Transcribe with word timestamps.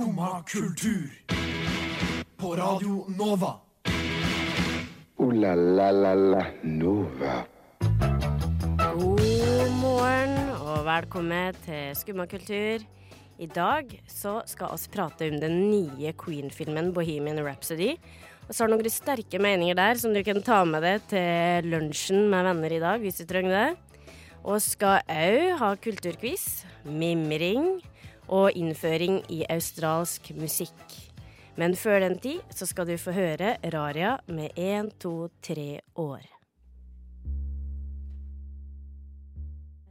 Skumma 0.00 0.44
kultur. 0.48 1.10
På 2.36 2.56
Radio 2.56 3.04
Nova. 3.18 3.50
O-la-la-la-la 5.16 6.44
Nova. 6.62 7.34
God 8.96 9.74
morgen 9.82 10.32
og 10.56 10.86
velkommen 10.86 11.58
til 11.66 11.92
Skumma 12.00 12.24
kultur. 12.24 12.80
I 13.36 13.50
dag 13.52 13.92
så 14.08 14.38
skal 14.48 14.72
vi 14.72 14.88
prate 14.96 15.28
om 15.28 15.36
den 15.44 15.68
nye 15.68 16.14
Queen-filmen 16.16 16.94
Bohemian 16.96 17.44
Rhapsody. 17.44 17.98
Og 18.48 18.56
så 18.56 18.64
har 18.64 18.72
noen 18.72 18.88
sterke 18.88 19.36
meninger 19.36 19.76
der 19.76 20.00
som 20.00 20.16
du 20.16 20.24
kan 20.24 20.40
ta 20.40 20.62
med 20.64 20.80
deg 20.80 21.04
til 21.12 21.68
lunsjen 21.76 22.30
med 22.32 22.48
venner 22.48 22.72
i 22.72 22.80
dag, 22.80 23.04
hvis 23.04 23.20
du 23.20 23.28
trenger 23.28 23.52
det. 23.52 23.68
Og 24.48 24.64
skal 24.64 25.04
òg 25.12 25.60
ha 25.60 25.74
kulturquiz, 25.76 26.64
mimring 26.88 27.82
og 28.30 28.54
innføring 28.54 29.24
i 29.28 29.42
australsk 29.50 30.30
musikk. 30.38 31.10
Men 31.58 31.74
før 31.76 31.98
den 32.06 32.18
tid 32.22 32.40
så 32.54 32.66
skal 32.66 32.86
du 32.86 32.96
få 32.96 33.12
høre 33.12 33.56
Raria 33.74 34.16
med 34.26 34.54
én, 34.56 34.90
to, 35.02 35.28
tre 35.42 35.80
år. 35.98 36.22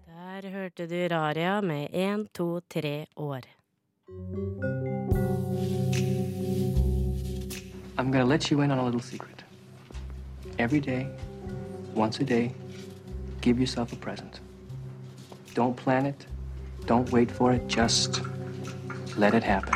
Der 0.07 0.49
hørte 0.49 0.87
du 0.87 1.07
Raria 1.11 1.59
med 1.61 1.87
én, 1.93 2.27
to, 2.33 2.59
tre 2.59 3.05
år. 3.15 3.41
I'm 7.97 8.11
gonna 8.11 8.25
let 8.25 8.49
you 8.49 8.61
in 8.61 8.71
on 8.71 8.79
a 8.79 8.85
little 8.85 9.01
secret. 9.01 9.43
Every 10.57 10.79
day, 10.79 11.07
once 11.93 12.19
a 12.21 12.25
day, 12.25 12.51
give 13.41 13.59
yourself 13.59 13.93
a 13.93 13.97
present. 13.97 14.41
Don't 15.53 15.75
plan 15.75 16.05
it. 16.05 16.25
Don't 16.85 17.11
wait 17.11 17.29
for 17.29 17.51
it. 17.51 17.67
Just 17.67 18.21
let 19.17 19.33
it 19.33 19.43
happen. 19.43 19.73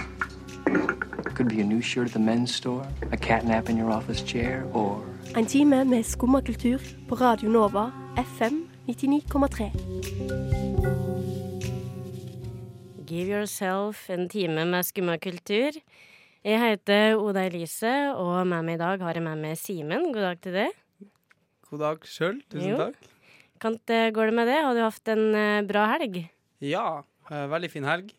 It 1.25 1.35
Could 1.35 1.49
be 1.49 1.61
a 1.61 1.63
new 1.63 1.81
shirt 1.81 2.07
at 2.07 2.13
the 2.13 2.19
men's 2.19 2.53
store, 2.55 2.85
a 3.11 3.17
catnap 3.17 3.69
in 3.69 3.77
your 3.77 3.89
office 3.91 4.21
chair, 4.21 4.65
or 4.73 5.03
En 5.35 5.45
time 5.45 5.83
med 5.85 6.03
skummakultur 6.05 6.79
på 7.09 7.15
Radio 7.15 7.49
Nova 7.49 7.91
FM 8.17 8.67
99,3. 8.87 9.71
Give 13.07 13.27
yourself 13.29 14.09
en 14.09 14.29
time 14.29 14.65
med 14.65 14.83
skummakultur. 14.85 15.71
Jeg 16.43 16.59
heter 16.59 17.15
Oda 17.15 17.45
Elise, 17.47 18.13
og 18.15 18.47
med 18.47 18.63
meg 18.67 18.75
i 18.75 18.81
dag 18.83 18.99
har 19.01 19.13
jeg 19.13 19.23
med 19.23 19.39
meg 19.41 19.57
Simen. 19.57 20.11
God 20.13 20.21
dag 20.21 20.41
til 20.43 20.53
deg. 20.53 20.69
God 21.71 21.79
dag 21.79 22.05
sjøl. 22.05 22.41
Tusen 22.51 22.69
Jo. 22.69 22.77
takk. 22.77 23.09
Kant 23.63 23.87
går 23.87 24.25
det 24.25 24.33
med 24.33 24.47
det? 24.47 24.59
Har 24.61 24.73
du 24.75 24.81
hatt 24.83 25.07
en 25.07 25.35
eh, 25.35 25.61
bra 25.63 25.85
helg? 25.93 26.29
Ja, 26.61 27.01
eh, 27.31 27.47
veldig 27.49 27.71
fin 27.71 27.87
helg. 27.87 28.11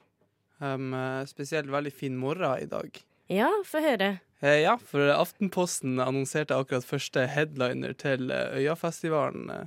Um, 0.64 0.94
eh, 0.96 1.24
spesielt 1.28 1.68
veldig 1.68 1.92
fin 1.92 2.14
morgen 2.16 2.62
i 2.62 2.68
dag. 2.70 3.00
Ja, 3.28 3.50
få 3.68 3.80
høre. 3.84 4.12
Eh, 4.40 4.62
ja, 4.62 4.76
for 4.80 5.10
Aftenposten 5.12 5.98
annonserte 6.00 6.56
akkurat 6.56 6.84
første 6.88 7.26
headliner 7.28 7.92
til 8.00 8.30
eh, 8.32 8.56
Øyafestivalen 8.62 9.50
eh, 9.52 9.66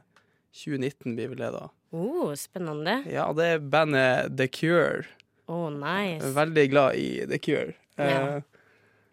2019, 0.58 1.16
blir 1.18 1.30
vel 1.36 1.42
det 1.44 1.52
da. 1.54 1.68
Oh, 1.94 2.34
spennende. 2.38 3.00
Ja, 3.10 3.28
det 3.38 3.46
er 3.56 3.60
bandet 3.74 4.34
The 4.40 4.48
Cure. 4.50 5.06
Oh, 5.48 5.70
nice. 5.72 6.34
Veldig 6.36 6.66
glad 6.74 6.96
i 7.00 7.10
The 7.30 7.40
Cure. 7.40 7.74
Eh, 7.98 8.10
Ja. 8.14 8.42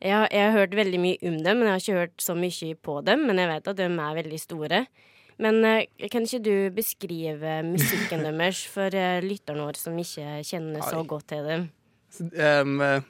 Jeg, 0.05 0.13
har- 0.13 0.29
jeg 0.33 0.45
har 0.51 0.59
hørt 0.59 0.75
veldig 0.77 0.99
mye 1.01 1.19
om 1.31 1.37
dem, 1.43 1.59
men 1.59 1.67
jeg 1.69 1.73
har 1.73 1.81
ikke 1.81 2.01
hørt 2.01 2.21
så 2.21 2.35
mye 2.37 2.75
på 2.77 2.99
dem. 3.07 3.23
Men 3.27 3.39
jeg 3.41 3.49
vet 3.49 3.69
at 3.71 3.77
de 3.79 3.85
er 3.89 4.17
veldig 4.19 4.41
store. 4.43 4.87
Men 5.43 5.65
eh, 5.67 6.09
kan 6.13 6.27
ikke 6.27 6.43
du 6.45 6.57
beskrive 6.75 7.59
musikken 7.67 8.23
deres 8.27 8.65
for 8.71 8.95
eh, 8.95 9.23
lytterne 9.25 9.67
våre 9.67 9.81
som 9.81 9.97
ikke 9.99 10.39
kjenner 10.47 10.85
så 10.87 11.03
godt 11.09 11.33
til 11.33 11.49
dem? 11.49 11.69
eh, 12.23 13.01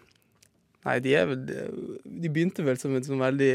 nei, 0.86 0.98
de 1.04 1.16
er 1.16 1.28
vel 1.28 1.42
De 1.44 2.30
begynte 2.30 2.64
vel 2.64 2.80
som 2.80 2.94
en 2.96 3.04
sånn 3.04 3.20
veldig 3.20 3.54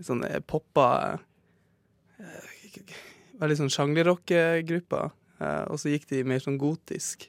sånn 0.00 0.24
poppa 0.48 1.18
Veldig 3.40 3.56
sånn 3.56 3.70
sjangerrockegruppe. 3.72 4.98
Eh, 5.40 5.62
og 5.72 5.78
så 5.80 5.88
gikk 5.88 6.02
de 6.10 6.18
mer 6.28 6.42
sånn 6.44 6.58
gotisk. 6.60 7.24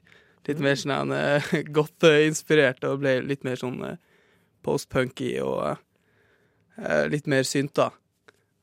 Litt 0.48 0.60
mer 0.60 0.76
sånn 0.76 1.14
godt 1.78 1.94
goth-inspirert 2.04 2.84
og 2.90 3.00
ble 3.04 3.22
litt 3.24 3.46
mer 3.48 3.60
sånn 3.60 3.80
post-punky 4.66 5.38
og 5.40 5.80
litt 7.12 7.30
mer 7.32 7.48
synta. 7.48 7.92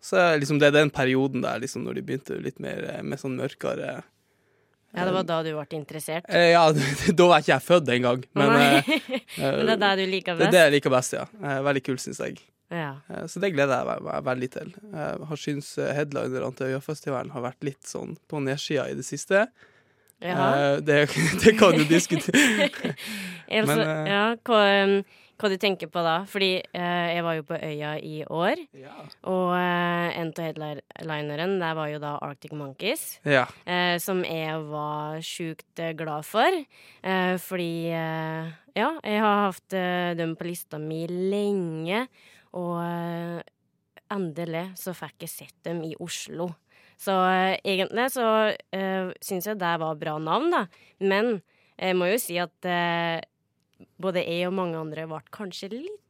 Så 0.01 0.17
eh, 0.21 0.37
liksom 0.39 0.59
det 0.61 0.69
er 0.71 0.77
den 0.79 0.91
perioden 0.95 1.43
der, 1.43 1.59
liksom, 1.63 1.83
når 1.85 1.95
de 1.99 2.03
begynte 2.07 2.37
litt 2.43 2.59
mer 2.63 2.85
eh, 2.93 3.03
med 3.03 3.19
sånn 3.19 3.35
mørkere 3.39 4.03
Ja, 4.97 5.05
det 5.05 5.13
var 5.13 5.25
da 5.29 5.43
du 5.45 5.51
ble 5.53 5.67
interessert. 5.79 6.25
eh, 6.33 6.53
Ja, 6.55 6.69
da 7.19 7.27
var 7.29 7.43
ikke 7.43 7.55
jeg 7.57 7.67
født 7.67 7.91
engang, 7.97 8.23
men 8.39 8.55
eh, 8.57 8.93
Men 9.43 9.67
det 9.67 9.75
er 9.75 9.83
det 9.83 10.07
du 10.07 10.13
liker 10.13 10.39
best? 10.39 10.45
det 10.45 10.47
er 10.49 10.55
det 10.55 10.63
jeg 10.69 10.77
liker 10.79 10.95
best, 10.95 11.13
ja. 11.19 11.27
Eh, 11.43 11.59
Veldig 11.67 11.83
kult, 11.91 12.01
syns 12.05 12.21
jeg. 12.25 12.39
Ja. 12.71 12.95
Eh, 13.11 13.27
Så 13.27 13.41
det 13.43 13.51
gleder 13.55 13.81
jeg 13.85 14.03
meg- 14.07 14.25
veldig 14.25 14.51
til. 14.55 14.73
Jeg 14.93 15.27
har 15.33 15.37
syns 15.45 15.73
eh, 15.79 15.93
headlinerne 15.97 16.55
til 16.57 16.73
Øyafestivalen 16.75 17.31
har 17.35 17.45
vært 17.51 17.65
litt 17.69 17.83
sånn 17.89 18.17
på 18.29 18.41
nedsida 18.45 18.89
i 18.91 18.95
det 18.99 19.05
siste. 19.09 19.47
Eh, 20.21 20.81
Det, 20.85 20.99
det 21.45 21.57
kan 21.59 21.73
du 21.79 21.85
diskutere. 21.89 22.71
Altså, 23.49 23.77
men, 23.77 23.85
eh, 23.89 24.11
ja, 24.13 24.25
hva, 24.45 24.63
um, 24.85 25.03
hva 25.39 25.51
du 25.53 25.57
tenker 25.61 25.91
på 25.91 26.03
da? 26.03 26.17
Fordi 26.29 26.51
eh, 26.59 27.09
jeg 27.15 27.25
var 27.25 27.37
jo 27.39 27.45
på 27.47 27.59
øya 27.59 27.93
i 28.03 28.17
år, 28.27 28.63
og 29.31 29.53
eh, 29.55 30.19
en 30.19 30.33
av 30.33 30.49
headlineren 30.49 31.57
der 31.63 31.77
var 31.79 31.91
jo 31.93 32.01
da 32.03 32.17
Arctic 32.27 32.55
Monkeys. 32.59 33.05
Ja. 33.23 33.47
eh, 33.65 33.97
som 34.03 34.25
jeg 34.27 34.57
var 34.71 35.21
sjukt 35.23 35.83
eh, 35.83 35.95
glad 35.99 36.27
for. 36.27 36.59
Eh, 37.03 37.35
fordi 37.43 37.93
eh, 37.95 38.51
ja, 38.79 38.91
jeg 39.03 39.23
har 39.23 39.45
hatt 39.49 39.79
dem 40.19 40.35
på 40.39 40.47
lista 40.51 40.79
mi 40.83 41.05
lenge, 41.07 42.07
og 42.59 42.83
endelig 44.09 44.69
så 44.79 44.95
fikk 44.97 45.27
jeg 45.27 45.33
sett 45.33 45.57
dem 45.67 45.83
i 45.87 45.95
Oslo. 46.03 46.51
Så 46.99 47.15
egentlig 47.63 48.09
så 48.11 48.29
uh, 48.51 49.11
syns 49.23 49.47
jeg 49.47 49.59
det 49.61 49.75
var 49.79 49.99
bra 50.01 50.17
navn, 50.19 50.49
da. 50.51 50.63
Men 50.99 51.37
jeg 51.79 51.95
må 51.99 52.09
jo 52.11 52.17
si 52.23 52.39
at 52.43 52.71
både 54.01 54.25
jeg 54.27 54.49
og 54.49 54.55
mange 54.59 54.79
andre 54.79 55.07
ble 55.11 55.21
kanskje 55.35 55.71
litt 55.73 56.05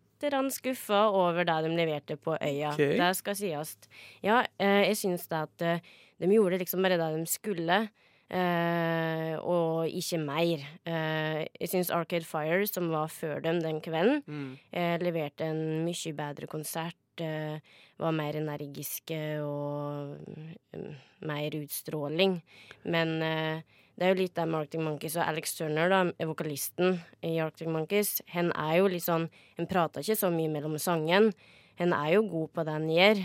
skuffa 0.51 1.05
over 1.15 1.45
det 1.47 1.56
de 1.62 1.77
leverte 1.79 2.17
på 2.19 2.34
øya. 2.43 2.73
Okay. 2.73 2.97
Det 2.99 3.17
skal 3.17 3.37
sies. 3.39 3.77
Ja, 4.21 4.41
eh, 4.59 4.89
jeg 4.89 4.97
syns 4.97 5.29
det 5.29 5.39
at 5.39 5.62
eh, 5.62 5.81
de 6.19 6.27
gjorde 6.27 6.59
liksom 6.59 6.83
bare 6.83 6.99
det 6.99 7.15
de 7.15 7.27
skulle, 7.27 7.89
Uh, 8.29 9.41
og 9.41 9.89
ikke 9.89 10.19
mer. 10.21 10.61
Uh, 10.84 11.47
jeg 11.56 11.71
syns 11.73 11.89
Arcade 11.97 12.27
Fire, 12.29 12.67
som 12.69 12.91
var 12.93 13.09
før 13.09 13.41
dem 13.41 13.62
den 13.65 13.81
kvelden, 13.81 14.21
Mm. 14.27 14.59
uh, 14.77 14.97
leverte 15.00 15.47
en 15.49 15.85
mye 15.87 16.12
bedre 16.12 16.47
konsert. 16.47 16.95
Var 17.19 18.12
mer 18.15 18.37
energiske 18.37 19.41
og 19.43 20.19
mm, 20.23 20.93
mer 21.27 21.50
utstråling. 21.59 22.37
Men 22.85 23.65
det 23.99 24.07
er 24.07 24.13
jo 24.15 24.19
litt 24.21 24.35
der 24.39 24.47
med 24.47 24.61
Arctic 24.63 24.81
Monkeys 24.85 25.17
og 25.19 25.25
Alex 25.27 25.57
Turner, 25.59 25.91
da, 25.91 26.27
vokalisten 26.29 27.01
i 27.27 27.33
Arctic 27.43 27.67
Monkeys. 27.67 28.21
Hen 28.31 28.53
er 28.55 28.77
jo 28.79 28.87
litt 28.93 29.03
sånn 29.03 29.27
Hun 29.59 29.67
prater 29.71 30.05
ikke 30.05 30.15
så 30.21 30.31
mye 30.31 30.51
mellom 30.53 30.77
sangen. 30.79 31.33
Hen 31.81 31.95
er 31.97 32.13
jo 32.15 32.23
god 32.31 32.53
på 32.55 32.65
det 32.67 32.77
han 32.77 32.89
gjør. 32.93 33.25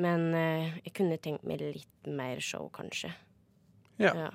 Men 0.00 0.26
eh, 0.36 0.72
jeg 0.86 0.94
kunne 0.96 1.16
tenkt 1.20 1.44
meg 1.48 1.60
litt 1.64 2.08
mer 2.08 2.40
show, 2.44 2.66
kanskje. 2.72 3.12
Ja. 4.00 4.12
Ja. 4.12 4.30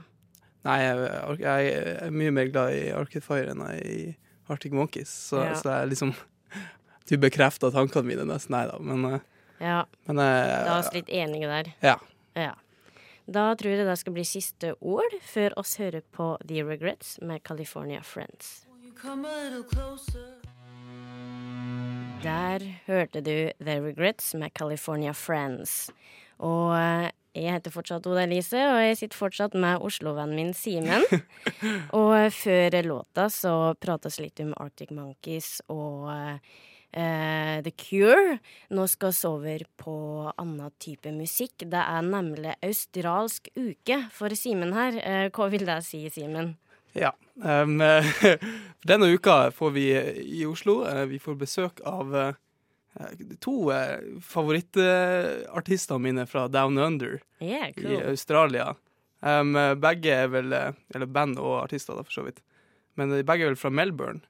Nei, 0.65 0.77
jeg, 0.85 1.41
jeg 1.41 1.73
er 2.05 2.13
mye 2.13 2.33
mer 2.33 2.49
glad 2.53 2.73
i 2.77 2.87
Arctic 2.93 3.25
Fire 3.25 3.53
enn 3.53 3.61
jeg 3.65 3.81
er 3.81 3.91
i 3.91 4.01
Arctic 4.53 4.73
Monkeys, 4.73 5.09
så, 5.09 5.41
Ja. 5.45 5.53
så 5.57 5.75
jeg 5.79 5.93
liksom 5.95 6.13
Du 7.09 7.15
bekrefter 7.21 7.73
tankene 7.73 8.05
mine 8.07 8.25
nesten. 8.29 8.53
Nei 8.53 8.67
da, 8.69 8.77
men, 8.77 9.05
eh, 9.09 9.23
ja. 9.65 9.79
men 10.09 10.21
eh, 10.21 10.51
Da 10.67 10.77
er 10.77 10.89
vi 10.91 10.99
litt 11.01 11.09
enige 11.23 11.49
der. 11.49 11.71
Ja. 11.81 11.95
Ja. 12.37 12.53
Da 13.31 13.53
tror 13.55 13.71
jeg 13.71 13.85
det 13.87 13.93
skal 13.99 14.15
bli 14.15 14.23
siste 14.27 14.73
ord 14.83 15.13
før 15.23 15.53
oss 15.61 15.77
hører 15.79 16.03
på 16.11 16.33
The 16.49 16.65
Regrets 16.67 17.13
med 17.23 17.39
California 17.47 18.01
Friends. 18.03 18.65
Der 22.25 22.65
hørte 22.89 23.21
du 23.23 23.35
The 23.63 23.77
Regrets 23.79 24.33
med 24.35 24.51
California 24.53 25.13
Friends. 25.15 25.91
Og 26.43 26.75
eh, 26.75 27.07
jeg 27.37 27.55
heter 27.55 27.71
fortsatt 27.71 28.09
Oda 28.11 28.25
Elise, 28.25 28.59
og 28.67 28.81
jeg 28.83 28.99
sitter 28.99 29.21
fortsatt 29.21 29.55
med 29.55 29.79
Oslo-vennen 29.79 30.35
min 30.35 30.51
Simen. 30.57 31.05
og 32.01 32.11
eh, 32.17 32.27
før 32.35 32.81
låta 32.83 33.29
så 33.31 33.55
prates 33.79 34.19
litt 34.19 34.43
om 34.43 34.51
Arctic 34.59 34.91
Monkeys 34.91 35.61
og 35.71 36.11
eh, 36.93 37.41
eh, 37.57 37.63
The 37.63 37.71
Cure. 37.71 38.39
Nå 38.69 38.87
skal 38.87 39.13
vi 39.13 39.27
over 39.27 39.65
på 39.77 39.95
annen 40.37 40.71
type 40.79 41.11
musikk. 41.11 41.65
Det 41.65 41.83
er 41.83 42.01
nemlig 42.01 42.55
australsk 42.61 43.49
uke 43.55 44.03
for 44.11 44.29
Simen 44.35 44.73
her. 44.73 44.99
Eh, 44.99 45.29
hva 45.31 45.49
vil 45.51 45.65
det 45.65 45.81
si, 45.87 46.03
Simen? 46.09 46.55
Ja. 46.93 47.13
Um, 47.35 47.79
denne 48.89 49.07
uka 49.15 49.51
får 49.55 49.71
vi 49.71 49.85
i 49.95 50.45
Oslo 50.45 50.81
eh, 50.85 51.05
Vi 51.07 51.19
får 51.23 51.37
besøk 51.39 51.79
av 51.87 52.11
eh, 52.15 52.33
to 53.39 53.53
favorittartister 53.71 54.27
favorittartistene 54.27 56.03
mine 56.03 56.25
fra 56.27 56.47
Down 56.51 56.77
Under 56.77 57.21
Yeah, 57.39 57.71
i. 57.77 58.01
Australia. 58.11 58.75
Um, 59.21 59.55
begge 59.79 60.11
er 60.11 60.27
vel 60.33 60.51
eh, 60.53 60.75
Eller 60.93 61.07
band 61.07 61.39
og 61.39 61.61
artister, 61.63 61.95
da, 61.95 62.03
for 62.03 62.19
så 62.19 62.25
vidt. 62.27 62.43
Men 62.99 63.15
begge 63.23 63.47
er 63.47 63.53
vel 63.53 63.61
fra 63.61 63.71
Melbourne. 63.71 64.21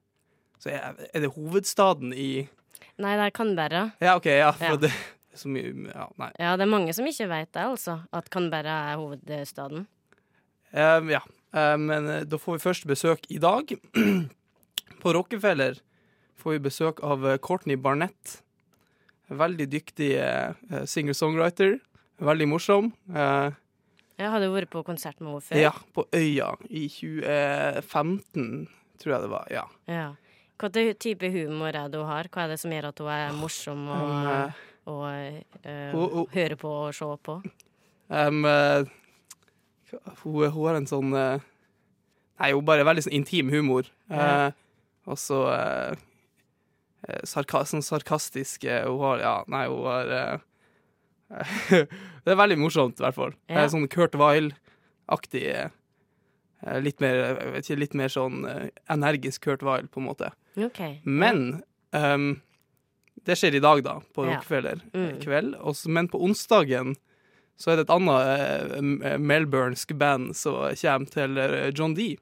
Så 0.61 0.69
er, 0.69 0.93
er 1.13 1.23
det 1.25 1.31
hovedstaden 1.33 2.13
i 2.13 2.47
Nei, 3.01 3.15
det 3.17 3.23
er 3.25 3.33
Canberra. 3.33 3.79
Ja, 4.03 4.15
OK, 4.19 4.27
ja, 4.29 4.51
for 4.53 4.75
Ja. 4.75 4.81
det 4.83 4.91
så 5.33 5.49
mye 5.49 5.71
Ja, 5.89 6.05
nei. 6.19 6.27
Ja, 6.37 6.51
det 6.59 6.65
er 6.67 6.69
mange 6.69 6.93
som 6.93 7.07
ikke 7.07 7.25
vet 7.31 7.49
det, 7.55 7.63
altså. 7.63 7.95
At 8.13 8.27
Canberra 8.29 8.75
er 8.91 8.99
hovedstaden. 9.01 9.87
Um, 10.75 11.09
ja. 11.09 11.21
Um, 11.55 11.87
men 11.89 12.09
eh, 12.11 12.23
da 12.29 12.37
får 12.39 12.59
vi 12.59 12.63
først 12.67 12.85
besøk 12.87 13.25
i 13.33 13.39
dag. 13.41 13.71
På 15.01 15.13
Rockefeller 15.17 15.79
får 16.41 16.51
vi 16.57 16.61
besøk 16.67 17.01
av 17.03 17.25
eh, 17.27 17.39
Courtney 17.41 17.75
Barnett. 17.79 18.37
Veldig 19.31 19.67
dyktig 19.71 20.11
uh, 20.19 20.53
singer-songwriter. 20.85 21.79
Veldig 22.21 22.47
morsom. 22.51 22.91
Uh, 23.09 23.49
Jeg 24.19 24.29
hadde 24.35 24.51
vært 24.53 24.69
på 24.75 24.83
konsert 24.85 25.17
med 25.23 25.31
henne 25.31 25.41
før. 25.47 25.57
ja, 25.63 25.71
på 25.95 26.05
Øya 26.13 26.51
i 26.69 26.85
2015, 26.91 28.67
tror 29.01 29.15
jeg 29.15 29.21
det 29.25 29.31
var. 29.31 29.47
Ja. 29.49 29.63
Ja. 29.89 30.09
Ty- 30.69 30.93
type 30.93 31.29
humor 31.31 31.69
er 31.75 31.89
det 31.89 31.97
hun 31.99 32.05
har? 32.07 32.27
Hva 32.29 32.43
er 32.45 32.47
det 32.53 32.59
som 32.59 32.71
gjør 32.71 32.89
at 32.91 32.99
hun 32.99 33.07
er 33.09 33.31
morsom 33.33 33.87
å 33.87 34.01
Um, 34.83 35.05
uh, 35.05 35.41
eh, 35.63 35.91
hun- 35.93 36.09
hun- 36.09 36.27
høre 36.33 36.55
på 36.57 36.65
og 36.67 36.93
se 36.93 37.05
på? 37.23 37.35
Um, 38.09 38.43
uh, 38.45 38.83
hun, 40.23 40.49
hun 40.51 40.51
har 40.65 40.75
en 40.75 40.85
sånn 40.87 41.13
uh, 41.13 41.39
Nei, 42.41 42.51
hun 42.53 42.65
bare 42.65 42.83
veldig 42.83 43.03
sånn 43.05 43.13
intim 43.13 43.49
humor. 43.53 43.85
Ja. 44.09 44.47
Eh, 44.47 44.51
og 45.05 45.17
så 45.21 45.43
eh, 45.53 45.95
eh, 47.07 47.19
sarka, 47.23 47.61
sånn 47.69 47.83
sarkastisk 47.85 48.65
eh, 48.65 48.81
Hun 48.87 48.97
har 48.99 49.19
Ja, 49.21 49.33
nei, 49.47 49.67
hun 49.69 49.85
har 49.85 50.09
eh, 50.17 50.39
Det 52.25 52.33
er 52.33 52.39
veldig 52.39 52.57
morsomt, 52.57 52.97
i 52.99 53.03
hvert 53.05 53.15
fall. 53.15 53.35
Ja. 53.47 53.61
Eh, 53.61 53.69
sånn 53.69 53.85
Kurt 53.87 54.17
Weil-aktig. 54.17 55.45
Eh, 56.65 56.79
litt 56.81 56.99
mer 57.01 57.35
vet 57.55 57.65
ikke, 57.69 57.79
litt 57.79 57.93
mer 57.97 58.07
sånn 58.13 58.45
eh, 58.49 58.69
energisk 58.93 59.41
Kurt 59.47 59.63
Weil, 59.63 59.87
på 59.87 60.01
en 60.01 60.07
måte. 60.09 60.31
Okay. 60.57 60.99
Men 61.03 61.61
um, 61.93 62.41
det 63.25 63.37
skjer 63.37 63.55
i 63.59 63.63
dag, 63.63 63.83
da, 63.85 63.99
på 64.15 64.25
Ja. 64.25 64.35
Rockefeller 64.39 64.81
Mm. 64.93 65.19
kveld. 65.21 65.55
Også, 65.61 65.89
men 65.89 66.07
på 66.09 66.21
onsdagen 66.25 66.95
så 67.61 67.71
er 67.71 67.75
det 67.77 67.83
et 67.89 67.93
annet 67.93 68.25
eh, 68.25 68.77
m- 68.79 69.01
eh, 69.05 69.17
band 69.93 70.35
som 70.35 70.71
kommer 70.81 71.11
til 71.13 71.37
eh, 71.37 71.71
John 71.77 71.93
D, 71.93 72.15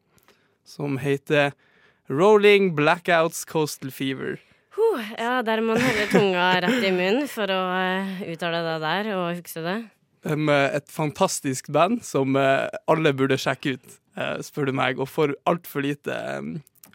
som 0.67 0.97
heter 0.99 1.53
Rolling 2.09 2.73
Blackouts 2.75 3.45
Coastal 3.45 3.91
Fever. 3.91 4.39
Huh, 4.75 5.01
ja, 5.17 5.41
der 5.41 5.61
må 5.61 5.73
man 5.75 5.81
holde 5.81 6.07
tunga 6.11 6.49
rett 6.61 6.83
i 6.83 6.91
munnen 6.91 7.27
for 7.29 7.47
å 7.51 7.61
eh, 7.77 8.19
uttale 8.33 8.59
det 8.65 8.75
der 8.83 9.09
og 9.15 9.29
huske 9.37 9.63
det. 9.65 9.77
Eh, 10.25 10.75
et 10.75 10.91
fantastisk 10.91 11.69
band 11.71 12.03
som 12.03 12.35
eh, 12.35 12.67
alle 12.91 13.13
burde 13.15 13.37
sjekke 13.39 13.77
ut, 13.77 13.97
eh, 14.19 14.37
spør 14.43 14.69
du 14.69 14.75
meg, 14.75 14.99
og 14.99 15.07
får 15.09 15.35
altfor 15.49 15.85
lite 15.85 16.15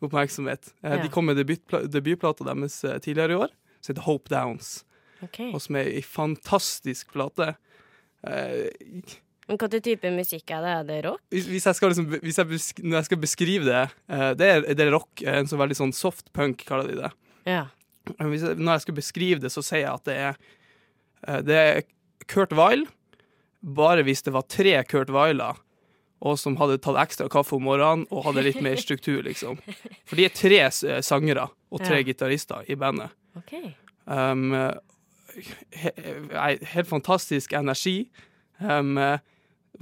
oppmerksomhet. 0.05 0.75
Ja. 0.85 0.99
De 1.01 1.11
kom 1.13 1.31
med 1.31 1.39
debutpla 1.41 1.87
debutplata 1.89 2.45
deres 2.45 2.83
tidligere 3.05 3.33
i 3.33 3.43
år, 3.47 3.55
som 3.81 3.95
heter 3.95 4.09
Hope 4.09 4.33
Downs. 4.33 4.83
okay. 5.23 5.53
og 5.55 5.63
som 5.63 5.77
er 5.81 5.89
ei 5.89 6.03
fantastisk 6.05 7.15
plate. 7.15 7.55
Men 8.25 9.59
hva 9.61 9.69
type 9.73 10.11
musikk 10.13 10.51
er 10.53 10.65
det? 10.65 10.73
Er 10.75 10.85
det 10.89 10.99
rock? 11.07 11.23
hvis, 11.31 11.65
jeg 11.65 11.77
skal 11.77 11.93
liksom, 11.93 12.11
hvis 12.21 12.39
jeg 12.41 12.85
når 12.85 12.99
jeg 12.99 13.09
skal 13.09 13.21
beskrive 13.21 13.65
det 13.65 13.85
det, 14.41 14.49
er, 14.49 14.67
det 14.75 14.85
er 14.85 14.93
rock. 14.93 15.23
En 15.25 15.49
så 15.49 15.57
veldig 15.61 15.77
sånn 15.77 15.93
soft 15.97 16.29
punk, 16.37 16.67
kaller 16.69 16.91
de 16.91 16.99
det. 17.01 17.11
Ja. 17.49 17.65
Jeg, 18.19 18.57
når 18.61 18.71
jeg 18.75 18.85
skal 18.85 18.99
beskrive 19.01 19.41
det, 19.41 19.53
så 19.53 19.65
sier 19.65 19.87
jeg 19.87 19.95
at 19.95 20.05
det 20.05 20.19
er 20.29 21.41
Det 21.45 21.57
er 21.57 21.83
Kurt 22.29 22.53
Weil, 22.57 22.85
bare 23.65 24.05
hvis 24.05 24.23
det 24.27 24.35
var 24.35 24.45
tre 24.51 24.75
Kurt 24.85 25.11
Weiler, 25.15 25.57
og 26.25 26.39
som 26.41 26.57
hadde 26.57 26.79
tatt 26.81 26.97
ekstra 27.03 27.27
kaffe 27.33 27.57
om 27.57 27.65
morgenen 27.67 28.07
og 28.13 28.25
hadde 28.29 28.45
litt 28.47 28.61
mer 28.65 28.77
struktur, 28.81 29.23
liksom. 29.27 29.59
For 30.09 30.17
de 30.17 30.25
er 30.29 30.33
tre 30.37 30.61
eh, 30.69 31.01
sangere 31.05 31.49
og 31.73 31.83
tre 31.85 31.99
Ja. 32.01 32.07
gitarister 32.07 32.65
i 32.71 32.77
bandet. 32.81 33.13
OK. 33.37 33.53
Um, 34.07 34.53
he, 35.35 35.91
he, 35.91 36.57
helt 36.75 36.89
fantastisk 36.89 37.53
energi. 37.57 38.11
Um, 38.61 38.95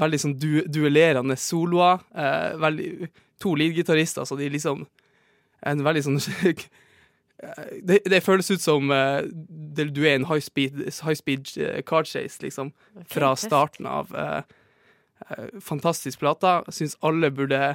veldig 0.01 0.21
sånn 0.23 0.35
du, 0.41 0.63
duellerende 0.67 1.37
soloer. 1.39 2.01
Uh, 2.17 2.59
veldig, 2.63 3.11
to 3.43 3.55
leadgitarister, 3.59 4.25
så 4.27 4.39
de 4.39 4.49
liksom 4.55 4.87
en 5.67 5.85
veldig 5.85 6.03
sånn 6.07 6.19
det, 7.83 7.99
det 8.07 8.21
føles 8.23 8.51
ut 8.51 8.63
som 8.63 8.91
uh, 8.91 9.23
det, 9.49 9.89
du 9.97 10.03
er 10.05 10.13
i 10.15 10.21
en 10.21 10.29
high 10.31 10.43
speed, 10.43 10.79
high 11.03 11.17
speed 11.19 11.51
eh, 11.59 11.81
car 11.83 12.05
chase, 12.07 12.43
liksom. 12.43 12.71
Okay, 12.95 13.09
Fra 13.17 13.33
starten 13.37 13.89
av. 13.91 14.13
Uh, 14.15 14.43
uh, 15.27 15.49
fantastisk 15.61 16.23
plate. 16.23 16.61
Syns 16.71 16.97
alle 17.03 17.33
burde 17.35 17.75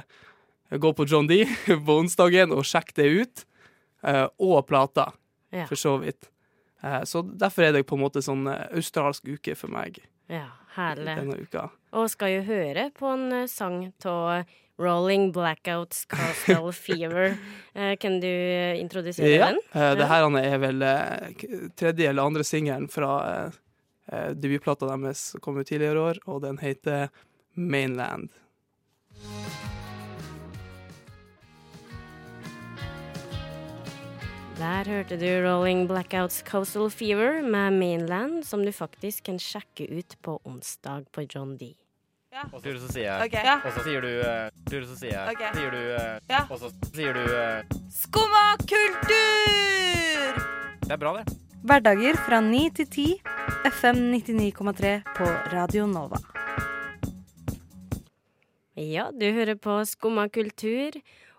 gå 0.70 0.92
på 0.92 1.06
John 1.08 1.28
D 1.28 1.42
på 1.66 1.98
onsdagen 2.00 2.52
og 2.56 2.64
sjekke 2.68 2.96
det 2.96 3.08
ut. 3.22 3.44
Og 4.38 4.60
plata 4.68 5.10
Ja. 5.50 5.64
for 5.66 5.74
så 5.80 5.96
vidt. 5.98 6.28
Så 7.08 7.22
derfor 7.24 7.62
er 7.64 7.72
det 7.72 7.86
på 7.88 7.96
en 7.96 8.02
måte 8.04 8.20
sånn 8.22 8.44
australsk 8.46 9.24
uke 9.26 9.56
for 9.56 9.72
meg 9.72 9.96
ja, 10.30 10.44
herlig. 10.76 11.14
denne 11.16 11.38
uka. 11.40 11.64
Og 11.96 12.06
skal 12.12 12.34
jo 12.36 12.42
høre 12.46 12.84
på 12.94 13.08
en 13.10 13.48
sang 13.48 13.88
av 14.06 14.44
Rolling 14.78 15.32
Blackouts 15.32 16.04
Castle 16.04 16.72
Fever. 16.84 17.36
Eh, 17.74 17.96
kan 17.96 18.20
du 18.20 18.28
eh, 18.28 18.80
introdusere 18.80 19.28
Ja, 19.28 19.46
den? 19.46 19.60
Uh, 19.74 19.94
det 19.98 20.08
her 20.08 20.38
er 20.42 20.58
vel 20.62 20.82
uh, 20.82 21.70
tredje 21.76 22.08
eller 22.08 22.30
andre 22.30 22.44
singelen 22.44 22.88
fra 22.88 23.14
uh, 23.48 24.30
debutplata 24.34 24.86
deres 24.86 25.30
som 25.32 25.42
kom 25.44 25.58
ut 25.58 25.66
tidligere 25.66 25.98
i 25.98 26.04
år, 26.12 26.22
og 26.26 26.42
den 26.46 26.58
heter 26.62 27.08
Mainland. 27.54 28.30
Der 34.58 34.88
hørte 34.90 35.14
du 35.14 35.26
Rolling 35.44 35.86
Blackouts 35.86 36.42
Coastal 36.42 36.90
Fever 36.90 37.42
med 37.42 37.72
Mainland, 37.78 38.46
som 38.46 38.64
du 38.64 38.72
faktisk 38.72 39.28
kan 39.30 39.38
sjekke 39.38 39.86
ut 39.86 40.16
på 40.22 40.40
onsdag 40.42 41.06
på 41.14 41.22
John 41.30 41.56
D. 41.56 41.76
Og 42.52 42.62
så 42.62 42.90
sier 42.92 43.04
jeg 43.06 43.28
okay. 43.28 43.44
Ja. 43.46 43.56
Og 43.64 43.74
så 43.74 43.82
sier 43.86 44.04
du 44.04 44.08
eh, 44.22 44.48
Så 44.70 44.96
sier 45.00 45.12
jeg 45.14 45.34
okay. 45.34 45.50
Sier 45.56 45.74
du 45.74 45.80
eh, 45.96 46.18
Ja. 46.30 46.44
Og 46.46 46.60
så 46.60 46.70
sier 46.94 47.16
du 47.16 47.24
eh, 47.24 47.78
Skumma 47.92 48.44
kultur! 48.62 50.38
Det 50.84 50.94
er 50.94 51.00
bra, 51.00 51.18
det. 51.18 51.36
Hverdager 51.68 52.16
fra 52.24 52.38
9 52.40 52.60
til 52.78 52.86
10. 52.86 53.06
FM 53.68 53.98
99,3 54.14 54.92
på 55.18 55.26
Radio 55.52 55.88
Nova. 55.90 56.20
Ja, 58.78 59.08
du 59.10 59.26
hører 59.34 59.58
på 59.58 59.80
Skumma 59.90 60.28
kultur, 60.32 60.94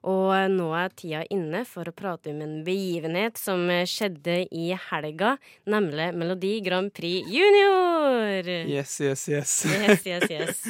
og 0.07 0.31
nå 0.53 0.69
er 0.77 0.95
tida 0.95 1.23
inne 1.33 1.65
for 1.67 1.89
å 1.89 1.95
prate 1.95 2.31
om 2.31 2.39
en 2.45 2.55
begivenhet 2.67 3.39
som 3.39 3.65
skjedde 3.89 4.41
i 4.55 4.69
helga, 4.89 5.35
nemlig 5.69 6.11
Melodi 6.15 6.55
Grand 6.65 6.93
Prix 6.95 7.27
Junior! 7.27 8.47
Yes, 8.47 8.99
yes, 9.01 9.27
yes. 9.27 9.53
Yes, 9.67 10.07
yes, 10.07 10.29
yes. 10.31 10.65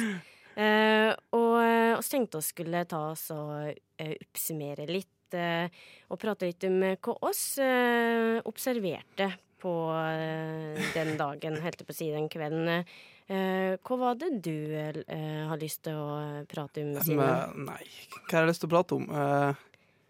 Uh, 0.56 1.14
og 1.38 1.56
vi 1.60 2.10
tenkte 2.10 2.42
vi 2.42 2.50
skulle 2.50 2.84
ta 2.90 3.06
oss 3.12 3.28
og 3.34 3.70
uh, 3.70 4.14
oppsummere 4.26 4.88
litt 4.90 5.38
uh, 5.38 5.70
og 6.10 6.18
prate 6.18 6.48
litt 6.48 6.66
om 6.66 6.82
eh, 6.84 6.98
hva 6.98 7.14
oss 7.28 7.44
eh, 7.62 8.40
observerte 8.48 9.30
på 9.60 9.72
eh, 9.94 10.90
den 10.96 11.16
dagen, 11.20 11.60
helt 11.62 11.84
på 11.84 11.94
å 11.94 11.96
si 11.96 12.10
den 12.12 12.30
kvelden. 12.32 12.86
Eh, 13.30 13.76
hva 13.86 13.96
var 14.00 14.16
det 14.18 14.30
du 14.42 14.74
eh, 14.74 15.46
har 15.46 15.58
lyst 15.60 15.84
til 15.86 15.94
å 15.94 16.44
prate 16.50 16.82
om, 16.82 16.96
Simen? 17.06 17.20
Men, 17.22 17.66
nei, 17.68 17.84
hva 18.26 18.32
har 18.32 18.42
jeg 18.44 18.50
lyst 18.50 18.64
til 18.64 18.70
å 18.70 18.74
prate 18.74 18.96
om? 18.98 19.04
Eh, 19.06 19.66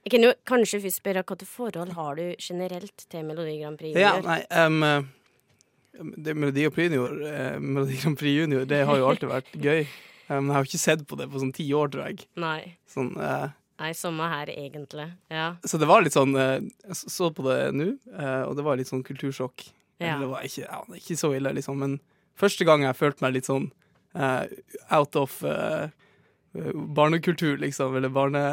Jeg 0.06 0.12
kan 0.14 0.24
jo 0.24 0.32
kanskje 0.48 0.80
først 0.86 1.02
spørre 1.02 1.24
til 1.36 1.46
forhold 1.50 1.92
har 1.98 2.14
du 2.16 2.24
generelt 2.40 3.04
til 3.12 3.26
Melodi 3.28 3.58
Grand 3.60 3.76
Prix 3.78 3.98
ja, 4.00 4.14
nei 4.24 4.38
eh, 4.48 5.02
det 6.16 6.32
Melodi 6.34 6.64
Junior, 6.64 7.12
eh, 7.28 7.58
Melodi 7.60 7.98
Grand 8.00 8.16
Prix 8.16 8.38
Junior, 8.40 8.64
det 8.64 8.84
har 8.88 8.96
jo 8.96 9.08
alltid 9.10 9.28
vært 9.28 9.50
gøy. 9.68 9.82
Um, 10.30 10.46
jeg 10.46 10.54
har 10.54 10.62
jo 10.64 10.68
ikke 10.70 10.78
sett 10.80 11.00
på 11.10 11.16
det 11.18 11.26
på 11.28 11.40
sånn 11.42 11.50
ti 11.52 11.64
år, 11.74 11.90
tror 11.90 12.06
jeg. 12.06 12.24
Nei. 12.40 12.76
Sånn, 12.88 13.10
eh, 13.18 13.48
Nei, 13.80 13.90
samme 13.96 14.26
her, 14.30 14.50
egentlig. 14.52 15.08
Ja. 15.32 15.56
så 15.64 15.78
det 15.80 15.88
var 15.90 16.04
litt 16.04 16.12
sånn 16.14 16.34
eh, 16.38 16.60
Jeg 16.86 16.96
så- 17.00 17.30
på 17.34 17.42
det 17.48 17.58
nå, 17.74 17.86
eh, 18.14 18.42
og 18.46 18.54
det 18.56 18.64
var 18.64 18.76
litt 18.78 18.86
sånn 18.88 19.02
kultursjokk. 19.04 19.66
Ja. 20.00 20.14
Eller 20.14 20.20
det 20.24 20.28
var 20.30 20.46
ikke, 20.46 20.64
ja, 20.68 20.80
ikke 21.00 21.16
så 21.18 21.32
ille, 21.36 21.52
liksom, 21.58 21.76
men 21.82 21.98
første 22.40 22.66
gang 22.68 22.84
jeg 22.86 22.98
følte 22.98 23.24
meg 23.24 23.36
litt 23.36 23.48
sånn 23.48 23.70
uh, 24.18 24.44
out 24.90 25.16
of 25.20 25.40
uh, 25.46 25.88
barnekultur, 26.98 27.58
liksom, 27.62 27.96
eller 27.98 28.12
barne... 28.12 28.44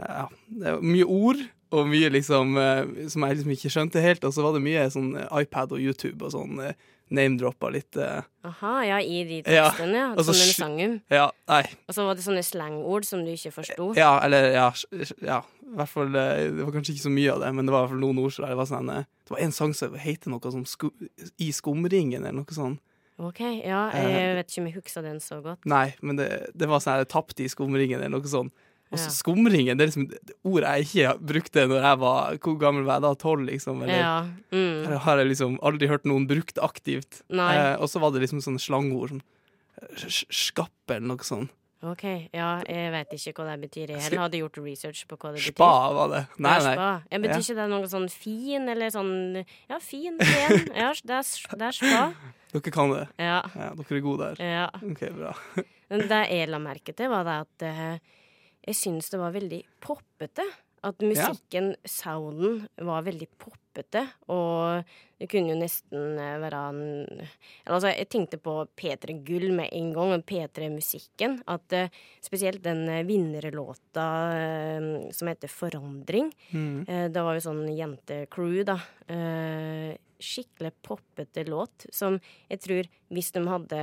Ja, 0.00 0.30
det 0.48 0.78
var 0.78 0.84
mye 0.86 1.04
ord, 1.04 1.40
og 1.76 1.90
mye 1.90 2.08
liksom 2.08 2.54
eh, 2.56 3.08
som 3.12 3.26
jeg 3.26 3.36
liksom 3.36 3.50
ikke 3.52 3.70
skjønte 3.74 4.00
helt, 4.00 4.24
og 4.24 4.32
så 4.32 4.46
var 4.46 4.54
det 4.56 4.62
mye 4.64 4.86
sånn 4.90 5.10
iPad 5.28 5.74
og 5.76 5.82
YouTube 5.82 6.24
og 6.24 6.32
sånn 6.32 6.62
name-droppa 7.10 7.70
litt. 7.74 7.96
eh, 7.96 8.22
Aha, 8.44 8.74
ja, 8.86 8.98
i 9.02 9.24
de 9.28 9.42
tekstene, 9.46 9.94
ja. 9.98 10.10
og 10.12 10.18
så 10.24 10.32
Som 10.32 10.34
sj- 10.34 10.56
sang 10.58 10.76
om. 10.84 10.94
ja, 11.10 11.30
nei. 11.48 11.62
Og 11.88 11.94
så 11.94 12.04
var 12.06 12.14
det 12.14 12.24
sånne 12.24 12.44
slangord 12.46 13.04
som 13.04 13.24
du 13.24 13.30
ikke 13.32 13.52
forsto. 13.52 13.90
Ja, 13.98 14.18
eller 14.24 14.50
ja, 14.54 14.68
ja. 15.22 15.40
I 15.70 15.76
hvert 15.76 15.88
fall 15.92 16.14
eh, 16.18 16.48
Det 16.50 16.64
var 16.66 16.72
kanskje 16.74 16.94
ikke 16.96 17.04
så 17.06 17.12
mye 17.14 17.32
av 17.32 17.40
det, 17.44 17.50
men 17.54 17.66
det 17.68 17.72
var 17.74 17.88
noen 17.94 18.18
ord. 18.18 18.32
så 18.34 18.46
Det 18.46 18.56
var, 18.58 18.66
sånn, 18.66 18.88
eh, 18.90 19.04
det 19.26 19.30
var 19.36 19.38
en 19.44 19.52
sang 19.52 19.74
som 19.74 19.94
heter 19.94 20.30
noe 20.32 20.50
som 20.50 20.64
sku, 20.66 20.88
I 21.38 21.50
skumringen, 21.54 22.24
eller 22.24 22.40
noe 22.42 22.54
sånt. 22.56 22.80
OK, 23.20 23.40
ja, 23.66 23.90
Eh. 23.92 24.08
jeg 24.08 24.36
vet 24.38 24.48
ikke 24.48 24.60
om 24.62 24.66
jeg 24.66 24.74
husker 24.80 25.02
den 25.02 25.18
så 25.20 25.42
godt. 25.44 25.66
Nei, 25.66 25.94
men 26.00 26.16
det, 26.16 26.50
det 26.56 26.66
var 26.66 26.80
sånn 26.80 26.96
her 26.96 27.04
tapt 27.04 27.38
i 27.40 27.48
skumringen, 27.52 28.00
eller 28.00 28.16
noe 28.18 28.24
sånt. 28.26 28.52
Og 28.92 28.98
så 28.98 29.06
Ja. 29.06 29.14
skumringen, 29.14 29.78
det 29.78 29.84
er 29.84 29.90
liksom 29.92 30.10
et 30.12 30.30
ord 30.44 30.62
jeg 30.66 30.82
ikke 30.86 31.18
brukte 31.22 31.66
når 31.68 31.80
jeg 31.82 31.98
var 32.00 32.36
Hvor 32.42 32.56
gammel 32.58 32.82
var 32.84 32.94
jeg 32.98 33.02
da? 33.02 33.14
Tolv, 33.14 33.46
liksom? 33.46 33.82
Eller 33.84 33.98
Ja. 34.00 34.26
Mm. 34.50 34.98
Har 34.98 35.16
jeg 35.18 35.28
liksom 35.28 35.58
aldri 35.62 35.86
hørt 35.86 36.04
noen 36.04 36.26
brukt 36.26 36.58
aktivt. 36.58 37.22
Eh, 37.30 37.76
og 37.78 37.86
så 37.88 38.00
var 38.00 38.10
det 38.10 38.20
liksom 38.22 38.40
sånne 38.42 38.58
slangord. 38.58 39.10
Sånn, 39.10 39.22
eh, 39.80 40.08
skapp 40.30 40.72
eller 40.90 41.06
noe 41.06 41.18
sånt. 41.22 41.50
OK. 41.82 42.02
Ja, 42.34 42.60
jeg 42.68 42.90
vet 42.92 43.08
ikke 43.16 43.32
hva 43.40 43.56
det 43.56 43.70
betyr. 43.70 43.88
Jeg 43.94 44.00
heller 44.02 44.18
hadde 44.26 44.40
gjort 44.42 44.58
research 44.60 45.06
på 45.08 45.16
hva 45.16 45.30
det 45.32 45.40
betyr. 45.40 45.54
Spa 45.54 45.92
var 45.94 46.08
det. 46.12 46.26
Nei, 46.38 46.50
Ja, 46.58 46.64
nei. 46.66 46.74
spa. 46.74 47.02
jeg 47.10 47.22
betyr 47.22 47.30
Ja. 47.30 47.38
ikke 47.38 47.56
det 47.56 47.70
noe 47.70 47.86
sånn 47.88 48.10
fin, 48.10 48.68
eller 48.68 48.90
sånn 48.90 49.46
Ja, 49.70 49.78
fin, 49.78 50.18
pen. 50.18 50.66
Ja, 50.76 50.92
det 50.92 51.10
er, 51.10 51.56
det 51.56 51.62
er 51.62 51.72
spa. 51.72 52.12
Dere 52.52 52.70
kan 52.72 52.90
det. 52.90 53.08
Ja. 53.18 53.42
Ja, 53.56 53.70
dere 53.74 53.96
er 53.96 54.00
gode 54.02 54.34
der. 54.36 54.44
ja. 54.44 54.66
OK, 54.82 55.00
bra. 55.16 55.34
Det 55.88 56.28
jeg 56.28 56.48
la 56.50 56.58
merke 56.58 56.94
til, 56.94 57.08
var 57.08 57.24
det 57.24 57.46
at 57.46 57.62
eh, 57.62 57.98
jeg 58.66 58.76
syns 58.76 59.12
det 59.12 59.20
var 59.20 59.36
veldig 59.36 59.62
poppete. 59.80 60.44
At 60.80 61.02
musikken, 61.04 61.74
sounden, 61.84 62.62
var 62.80 63.02
veldig 63.04 63.26
poppete. 63.36 64.00
Og 64.32 64.80
det 65.20 65.28
kunne 65.28 65.52
jo 65.52 65.58
nesten 65.60 66.16
eh, 66.16 66.38
være 66.40 66.60
en 66.70 66.80
eller 66.80 67.74
Altså, 67.74 67.90
jeg 67.92 68.08
tenkte 68.08 68.38
på 68.40 68.54
P3 68.78 69.18
Gull 69.26 69.50
med 69.52 69.68
en 69.76 69.90
gang, 69.92 70.14
og 70.16 70.24
P3-musikken. 70.24 71.42
At 71.52 71.76
uh, 71.76 71.92
spesielt 72.24 72.64
den 72.64 72.88
eh, 72.88 73.04
vinnerlåta 73.08 74.06
uh, 74.32 75.10
som 75.12 75.28
heter 75.28 75.52
Forandring. 75.52 76.32
Mm. 76.54 76.88
Uh, 76.88 77.06
det 77.12 77.26
var 77.28 77.36
jo 77.36 77.44
sånn 77.50 77.66
jentecrew, 77.76 78.62
da. 78.64 78.78
Skikkelig 80.20 80.72
poppete 80.84 81.44
låt 81.48 81.86
som 81.96 82.18
jeg 82.50 82.60
tror 82.60 82.88
hvis 83.08 83.30
de 83.32 83.40
hadde 83.48 83.80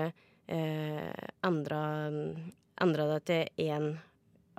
endra 1.47 3.07
det 3.09 3.21
til 3.27 3.65
én 3.65 3.87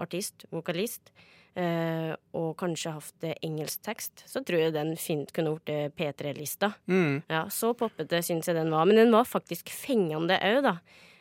artist, 0.01 0.47
vokalist, 0.55 1.13
eh, 1.59 2.15
og 2.39 2.55
kanskje 2.61 2.95
hatt 2.97 3.27
eh, 3.27 3.37
engelsk 3.47 3.83
tekst, 3.87 4.25
så 4.31 4.45
tror 4.47 4.67
jeg 4.67 4.77
den 4.77 4.95
fint 5.01 5.33
kunne 5.37 5.57
blitt 5.59 5.95
P3-lista. 5.99 6.73
Mm. 6.91 7.21
Ja, 7.29 7.45
så 7.53 7.75
poppete 7.79 8.23
syns 8.25 8.49
jeg 8.49 8.59
den 8.59 8.73
var. 8.75 8.89
Men 8.89 9.03
den 9.03 9.15
var 9.15 9.29
faktisk 9.29 9.73
fengende 9.75 10.39
òg, 10.39 10.63
da. 10.67 10.79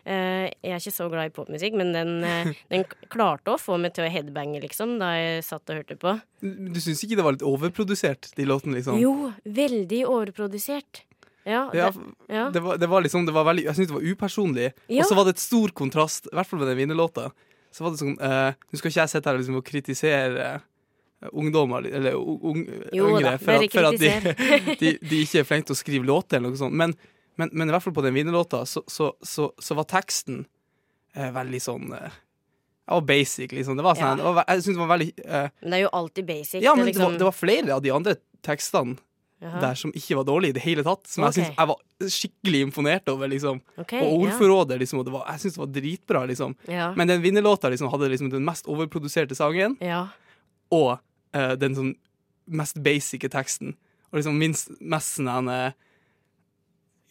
Eh, 0.08 0.46
jeg 0.64 0.72
er 0.72 0.80
ikke 0.80 0.94
så 0.96 1.10
glad 1.12 1.28
i 1.28 1.34
popmusikk, 1.36 1.76
men 1.76 1.92
den, 1.92 2.14
eh, 2.24 2.54
den 2.72 2.86
klarte 3.12 3.52
å 3.52 3.60
få 3.60 3.76
meg 3.82 3.96
til 3.98 4.06
å 4.06 4.12
headbange, 4.12 4.62
liksom, 4.64 4.96
da 5.02 5.12
jeg 5.18 5.44
satt 5.50 5.68
og 5.68 5.82
hørte 5.82 5.98
på. 6.00 6.14
Du 6.40 6.80
syns 6.84 7.04
ikke 7.04 7.18
det 7.20 7.26
var 7.28 7.36
litt 7.36 7.44
overprodusert, 7.48 8.32
de 8.38 8.48
låtene, 8.48 8.80
liksom? 8.80 9.02
Jo, 9.02 9.34
veldig 9.44 10.06
overprodusert. 10.08 11.04
Ja, 11.48 11.70
Ja, 11.76 11.90
det, 11.96 12.08
ja. 12.28 12.50
Det 12.52 12.60
var, 12.60 12.80
det 12.80 12.88
var 12.92 13.04
liksom, 13.04 13.26
det 13.28 13.32
var 13.36 13.46
veldig, 13.48 13.68
jeg 13.70 13.76
syntes 13.78 13.92
det 13.92 13.98
var 13.98 14.08
upersonlig. 14.12 14.72
Ja. 14.92 15.04
Og 15.04 15.08
så 15.08 15.16
var 15.16 15.28
det 15.28 15.38
et 15.38 15.44
stor 15.44 15.72
kontrast, 15.76 16.28
i 16.28 16.36
hvert 16.36 16.50
fall 16.50 16.60
med 16.60 16.72
den 16.72 16.80
vinnerlåta. 16.82 17.30
Så 17.78 17.86
var 17.86 17.94
det 17.94 18.02
sånn 18.02 18.18
uh, 18.18 18.58
Nå 18.58 18.80
skal 18.80 18.90
ikke 18.90 19.04
jeg 19.04 19.12
sitte 19.12 19.30
her 19.30 19.38
liksom, 19.38 19.60
og 19.60 19.66
kritisere 19.68 20.46
eh, 20.48 21.30
ungdommer, 21.30 21.86
eller 21.86 22.18
un, 22.18 22.64
Jo 22.96 23.12
yngre, 23.12 23.36
da, 23.36 23.38
for 23.42 23.60
at, 23.60 23.74
for 23.74 23.90
at 23.92 24.00
de, 24.02 24.34
de, 24.82 24.94
de 24.98 25.20
ikke 25.22 25.44
er 25.44 25.50
flinke 25.50 25.70
til 25.70 25.78
å 25.78 25.82
skrive 25.82 26.10
låter, 26.10 26.40
eller 26.40 26.54
noe 26.54 26.60
sånt. 26.60 26.78
Men, 26.78 26.96
men, 27.38 27.52
men 27.54 27.70
i 27.70 27.76
hvert 27.76 27.86
fall 27.86 27.94
på 27.94 28.06
den 28.06 28.18
vinnerlåta, 28.18 28.64
så, 28.70 28.82
så, 28.90 29.12
så, 29.22 29.52
så 29.62 29.78
var 29.78 29.90
teksten 29.94 30.46
uh, 31.18 31.30
veldig 31.38 31.62
sånn 31.62 31.94
uh, 31.94 32.08
Det 32.10 32.98
var 32.98 33.06
basic, 33.14 33.54
liksom. 33.54 33.78
Det 33.78 33.86
var 33.86 34.00
sånn, 34.00 34.16
Ja. 34.16 34.24
det 34.24 34.38
var, 34.40 34.48
jeg 34.50 34.66
synes 34.66 34.80
det 34.80 34.84
var 34.84 34.94
veldig 34.96 35.12
uh, 35.22 35.50
Men 35.62 35.70
det 35.70 35.78
er 35.78 35.86
jo 35.86 35.94
alltid 36.02 36.32
basic. 36.32 36.58
Ja, 36.64 36.74
det 36.74 36.88
liksom... 36.88 36.88
men 36.88 36.98
det 36.98 37.04
var, 37.06 37.20
det 37.22 37.30
var 37.30 37.38
flere 37.46 37.78
av 37.78 37.86
de 37.86 37.94
andre 38.00 38.18
tekstene 38.48 38.98
Jaha. 39.38 39.60
der 39.62 39.76
som 39.78 39.92
ikke 39.94 40.16
var 40.18 40.26
dårlig 40.26 40.50
i 40.50 40.56
det 40.56 40.64
hele 40.64 40.84
tatt. 40.86 41.06
Som 41.06 41.24
okay. 41.24 41.28
jeg 41.28 41.36
synes 41.38 41.58
jeg 41.60 41.70
var 41.70 42.12
skikkelig 42.18 42.62
imponert 42.66 43.10
over. 43.14 43.30
liksom 43.30 43.62
okay, 43.78 44.02
Og 44.02 44.26
ordforrådet, 44.26 44.80
liksom. 44.82 45.00
Og 45.00 45.06
det 45.06 45.14
var, 45.14 45.26
jeg 45.32 45.44
syns 45.44 45.58
det 45.58 45.62
var 45.62 45.74
dritbra, 45.76 46.26
liksom. 46.26 46.56
Ja. 46.68 46.92
Men 46.98 47.08
den 47.08 47.22
vinnerlåta 47.22 47.70
liksom, 47.70 47.92
hadde 47.94 48.10
liksom 48.10 48.32
den 48.34 48.46
mest 48.48 48.66
overproduserte 48.66 49.38
sangen, 49.38 49.78
ja. 49.82 50.08
og 50.74 50.98
uh, 51.38 51.54
den 51.60 51.78
sånn 51.78 51.94
mest 52.48 52.80
basice 52.82 53.30
teksten. 53.30 53.76
Og 54.10 54.22
liksom 54.22 54.40
minst 54.40 54.72
mest 54.80 55.20
sånn 55.20 55.50
eh, 55.52 55.76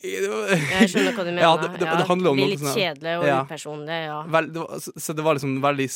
det 0.01 0.11
Jeg 0.11 0.91
skjønner 0.93 1.15
hva 1.17 1.25
du 1.25 1.31
mener. 1.35 1.43
Ja, 1.45 1.53
det, 1.61 1.71
det, 1.79 1.87
det 1.87 2.07
handler 2.09 2.33
om 2.33 2.41
blir 2.41 2.53
litt 2.55 2.63
sånn 2.63 2.77
kjedelig 2.77 3.19
og 3.21 3.27
Ja. 3.29 3.43
upersonlig, 3.47 4.01
ja. 4.09 4.19
Vel, 4.35 4.51
det 4.53 4.65
var, 4.65 4.83
så, 4.83 5.17
det 5.17 5.27
var 5.27 5.39
liksom 5.39 5.59
veldig 5.65 5.89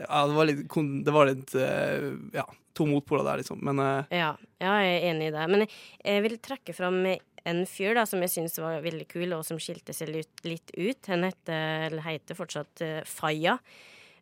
Ja, 0.00 0.24
det 0.26 0.36
var 0.36 0.48
litt, 0.48 0.62
det 1.04 1.14
var 1.14 1.28
litt 1.28 1.54
eh, 1.58 2.06
Ja, 2.36 2.46
to 2.76 2.86
motpoler 2.88 3.26
der, 3.26 3.42
liksom. 3.42 3.60
Men 3.66 3.82
eh, 3.84 4.20
Ja, 4.20 4.30
ja, 4.62 4.76
jeg 4.84 4.94
er 4.96 5.08
enig 5.10 5.30
i 5.30 5.34
det. 5.34 5.48
Men 5.52 5.64
jeg, 5.64 5.74
jeg 6.04 6.24
vil 6.26 6.38
trekke 6.44 6.76
fram 6.76 7.02
en 7.48 7.64
fyr 7.68 7.96
da, 7.96 8.04
som 8.08 8.22
jeg 8.24 8.32
syns 8.34 8.58
var 8.60 8.82
veldig 8.84 9.06
kul, 9.10 9.32
og 9.36 9.44
som 9.48 9.60
skilte 9.60 9.94
seg 9.96 10.12
litt, 10.12 10.44
litt 10.46 10.72
ut. 10.76 11.10
Han 11.12 11.26
heter, 11.28 11.96
heter 12.04 12.38
fortsatt 12.38 12.84
uh, 12.84 13.00
Faya, 13.08 13.56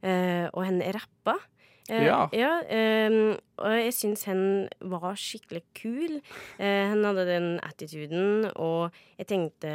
uh, 0.04 0.46
og 0.52 0.60
han 0.64 0.82
rappa. 0.94 1.38
Eh, 1.90 2.04
Ja. 2.04 2.28
ehm, 2.68 3.38
og 3.58 3.70
jeg 3.72 3.92
syns 3.96 4.24
han 4.28 4.68
var 4.80 5.14
skikkelig 5.16 5.62
kul. 5.74 6.20
Eh, 6.60 6.88
han 6.90 7.02
hadde 7.04 7.24
den 7.26 7.60
attituden, 7.64 8.50
og 8.56 8.92
jeg 9.18 9.26
tenkte 9.26 9.70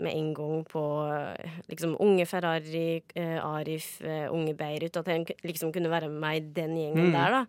med 0.00 0.12
en 0.14 0.32
gang 0.34 0.64
på 0.66 0.82
eh, 1.12 1.50
liksom 1.68 1.96
unge 2.00 2.26
Ferrari, 2.26 3.02
eh, 3.14 3.38
Arif, 3.44 4.00
eh, 4.02 4.26
unge 4.32 4.54
Beirut, 4.56 4.96
at 4.96 5.06
han 5.06 5.24
liksom 5.44 5.72
kunne 5.72 5.90
være 5.90 6.08
med 6.08 6.36
i 6.36 6.52
den 6.62 6.76
gjengen 6.76 7.10
Mm. 7.10 7.12
der, 7.12 7.30
da. 7.30 7.46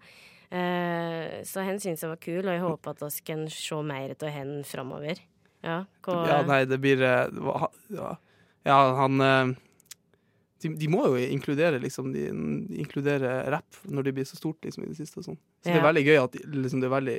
Eh, 0.52 1.42
så 1.44 1.64
han 1.66 1.80
syns 1.80 2.02
jeg 2.02 2.10
var 2.10 2.18
kul, 2.22 2.44
og 2.46 2.54
jeg 2.54 2.62
håper 2.62 2.90
at 2.92 3.02
vi 3.02 3.22
kan 3.26 3.48
se 3.50 3.76
mer 3.82 4.12
av 4.22 4.30
han 4.30 4.64
framover. 4.64 5.20
Ja, 5.64 5.86
Ja, 6.08 6.44
nei, 6.44 6.66
det 6.66 6.80
blir 6.80 7.02
eh, 7.02 7.30
ja, 7.90 8.18
ja, 8.66 8.96
han 8.96 9.20
eh, 9.22 9.56
de, 10.64 10.70
de 10.80 10.88
må 10.88 11.02
jo 11.10 11.18
inkludere 11.20 11.80
liksom 11.84 12.14
De 12.16 12.24
inkludere 12.80 13.44
rapp 13.52 13.76
når 13.84 14.08
det 14.08 14.14
blir 14.16 14.28
så 14.28 14.38
stort 14.40 14.64
liksom 14.64 14.86
i 14.86 14.88
det 14.94 14.98
siste. 15.02 15.24
Sånn. 15.26 15.38
Så 15.62 15.70
det 15.72 15.82
er 15.82 15.84
veldig 15.86 16.06
gøy 16.06 16.18
at 16.22 16.38
liksom, 16.46 16.82
Det 16.82 16.88
er 16.90 16.96
veldig 16.96 17.18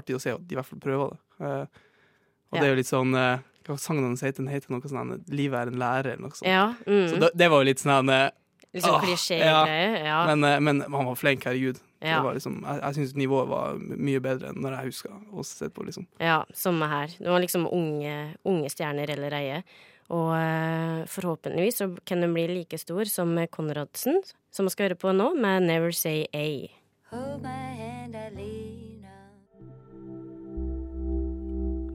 artig 0.00 0.16
å 0.16 0.22
se 0.22 0.32
at 0.32 0.42
de 0.48 0.56
i 0.56 0.58
hvert 0.58 0.68
fall 0.70 0.82
prøver 0.82 1.12
det. 1.14 1.20
Uh, 1.40 1.86
og 2.50 2.56
Ja. 2.56 2.60
det 2.60 2.66
er 2.66 2.72
jo 2.72 2.78
litt 2.80 2.90
sånn 2.90 3.14
uh, 3.14 3.44
Hva 3.68 3.76
sangen 3.78 4.08
hans 4.08 4.24
heter? 4.24 4.42
Den 4.42 4.50
heter 4.50 4.72
noe 4.72 4.88
sånn 4.88 5.12
'Livet 5.28 5.60
er 5.60 5.70
en 5.70 5.78
lærer', 5.78 6.14
eller 6.14 6.24
noe 6.24 6.34
sånt. 6.34 6.48
ja, 6.48 6.74
mm, 6.86 7.08
Så 7.12 7.20
det, 7.20 7.30
det 7.36 7.50
var 7.52 7.60
jo 7.62 7.68
litt 7.68 7.82
sånn 7.84 8.08
eh, 8.10 8.30
liksom 8.72 8.96
sånn 8.96 9.04
klisjégreier. 9.04 10.04
Ja. 10.06 10.18
men, 10.26 10.44
uh, 10.44 10.58
men 10.60 10.80
han 10.80 11.06
var 11.12 11.14
flink, 11.20 11.44
herregud. 11.44 11.78
Ja. 12.00 12.16
Det 12.16 12.24
var 12.24 12.34
liksom, 12.34 12.62
jeg 12.64 12.80
jeg 12.80 12.94
syns 12.96 13.14
nivået 13.14 13.48
var 13.50 13.76
mye 13.76 14.20
bedre 14.24 14.48
enn 14.48 14.62
når 14.64 14.78
jeg 14.78 14.86
husker 14.88 15.12
å 15.36 15.44
se 15.44 15.68
på, 15.68 15.84
liksom. 15.84 16.06
Ja, 16.18 16.44
samme 16.56 16.88
her. 16.88 17.12
Det 17.18 17.28
var 17.28 17.40
liksom 17.44 17.66
unge, 17.68 18.34
unge 18.48 18.70
stjerner 18.72 19.10
eller 19.12 19.36
eie. 19.36 19.62
Og 20.10 20.30
eh, 20.34 21.06
forhåpentligvis 21.06 21.78
så 21.78 21.86
kan 22.04 22.24
den 22.24 22.34
bli 22.34 22.48
like 22.50 22.78
stor 22.78 23.06
som 23.06 23.36
Konradsen, 23.50 24.18
som 24.50 24.66
vi 24.66 24.74
skal 24.74 24.88
høre 24.88 24.98
på 24.98 25.14
nå, 25.14 25.30
med 25.38 25.68
Never 25.68 25.94
Say 25.94 26.26
A. 26.34 26.66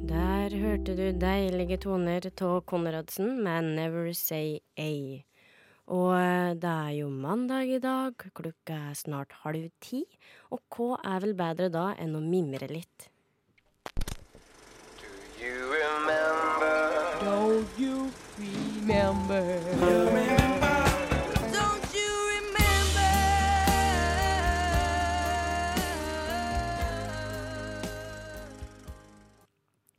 Der 0.06 0.56
hørte 0.62 0.96
du 0.96 1.06
deilige 1.20 1.78
toner 1.84 2.32
av 2.32 2.60
Konradsen 2.70 3.42
med 3.44 3.76
Never 3.76 4.14
Say 4.16 4.60
A. 4.80 4.92
Og 5.92 6.16
eh, 6.18 6.54
det 6.58 6.72
er 6.72 6.94
jo 7.02 7.10
mandag 7.12 7.76
i 7.76 7.82
dag, 7.84 8.16
klokka 8.34 8.80
er 8.90 8.96
snart 8.98 9.36
halv 9.44 9.68
ti, 9.84 10.06
og 10.56 10.64
hva 10.74 11.02
er 11.04 11.22
vel 11.28 11.36
bedre 11.38 11.70
da 11.74 11.92
enn 12.00 12.16
å 12.18 12.24
mimre 12.24 12.72
litt? 12.72 13.10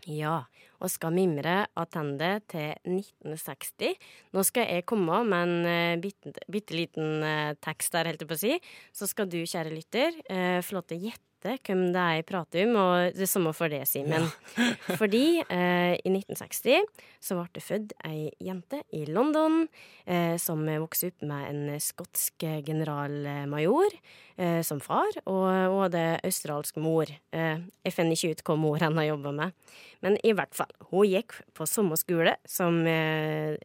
Ja, 0.07 0.45
og 0.85 0.93
skal 0.93 1.15
mimre 1.17 1.55
attende 1.81 2.29
til 2.45 2.77
1960. 2.85 3.97
Nå 4.37 4.45
skal 4.45 4.69
jeg 4.69 4.85
komme 4.85 5.23
med 5.25 5.41
en 5.41 5.71
eh, 5.71 5.97
bitte, 6.03 6.35
bitte 6.53 6.77
liten 6.77 7.25
eh, 7.25 7.57
tekst 7.65 7.97
der, 7.97 8.13
helt 8.13 8.23
på 8.29 8.37
å 8.37 8.43
si. 8.45 8.53
Så 8.93 9.09
skal 9.09 9.33
du, 9.33 9.41
kjære 9.49 9.73
lytter, 9.73 10.21
eh, 10.29 10.61
få 10.61 10.77
lov 10.77 10.85
til 10.91 11.01
å 11.01 11.09
gjette 11.09 11.25
hvem 11.55 11.83
det 11.95 12.01
er 12.03 12.17
jeg 12.19 12.27
prater 12.27 12.65
om, 12.67 12.75
og 12.81 13.17
det 13.17 13.29
samme 13.31 13.53
for 13.57 13.71
det, 13.73 13.85
Simen. 13.89 14.27
Fordi 15.01 15.41
eh, 15.43 15.95
i 15.97 16.13
1960 16.13 16.85
så 17.23 17.39
ble 17.39 17.47
det 17.55 17.63
født 17.65 17.95
ei 18.09 18.31
jente 18.43 18.83
i 18.97 19.05
London 19.07 19.65
eh, 20.05 20.35
som 20.43 20.65
vokste 20.67 21.13
opp 21.13 21.27
med 21.31 21.47
en 21.51 21.81
skotsk 21.83 22.47
generalmajor 22.67 23.95
eh, 24.37 24.61
som 24.67 24.83
far, 24.83 25.21
og 25.25 25.47
hun 25.47 25.81
hadde 25.87 26.05
australsk 26.27 26.83
mor. 26.83 27.11
Eh, 27.11 27.65
jeg 27.87 27.97
finner 27.97 28.19
ikke 28.19 28.35
ut 28.35 28.45
hva 28.51 28.59
mor 28.67 28.83
har 28.83 29.01
jobba 29.07 29.35
med. 29.41 29.57
Men 30.05 30.21
i 30.27 30.35
hvert 30.37 30.55
fall, 30.57 30.73
hun 30.91 31.09
gikk 31.09 31.39
på 31.57 31.69
samme 31.71 31.99
skole 32.01 32.37
som 32.49 32.83
eh, 32.91 33.57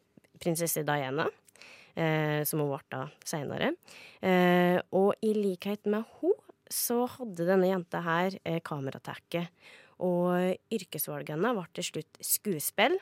prinsesse 0.41 0.85
Diana. 0.87 1.27
Eh, 1.95 2.43
som 2.47 2.61
hun 2.63 2.71
ble 2.71 2.79
da 2.91 3.01
seinere. 3.27 3.73
Eh, 4.23 4.77
og 4.95 5.11
i 5.25 5.33
likhet 5.35 5.89
med 5.91 6.07
hun 6.21 6.37
så 6.73 7.05
hadde 7.17 7.47
denne 7.47 7.69
jenta 7.69 8.01
her 8.05 8.37
eh, 8.43 8.61
kameratekke. 8.63 9.45
Og 10.01 10.57
yrkesvalgene 10.73 11.53
ble 11.53 11.65
til 11.77 11.91
slutt 11.91 12.21
skuespill 12.25 12.97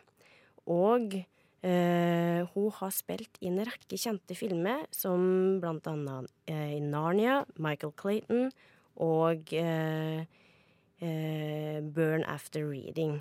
og 0.69 1.21
Eh, 1.59 2.45
hun 2.53 2.69
har 2.71 2.91
spilt 2.95 3.35
i 3.43 3.49
en 3.49 3.59
rekke 3.67 3.97
kjente 3.99 4.35
filmer, 4.37 4.85
som 4.95 5.59
blant 5.59 5.89
annet 5.91 6.29
eh, 6.47 6.77
i 6.77 6.79
Narnia, 6.79 7.41
Michael 7.59 7.91
Clayton 7.99 8.45
og 9.03 9.51
eh, 9.51 10.23
eh, 11.03 11.79
Burn 11.83 12.23
After 12.23 12.63
Reading. 12.63 13.17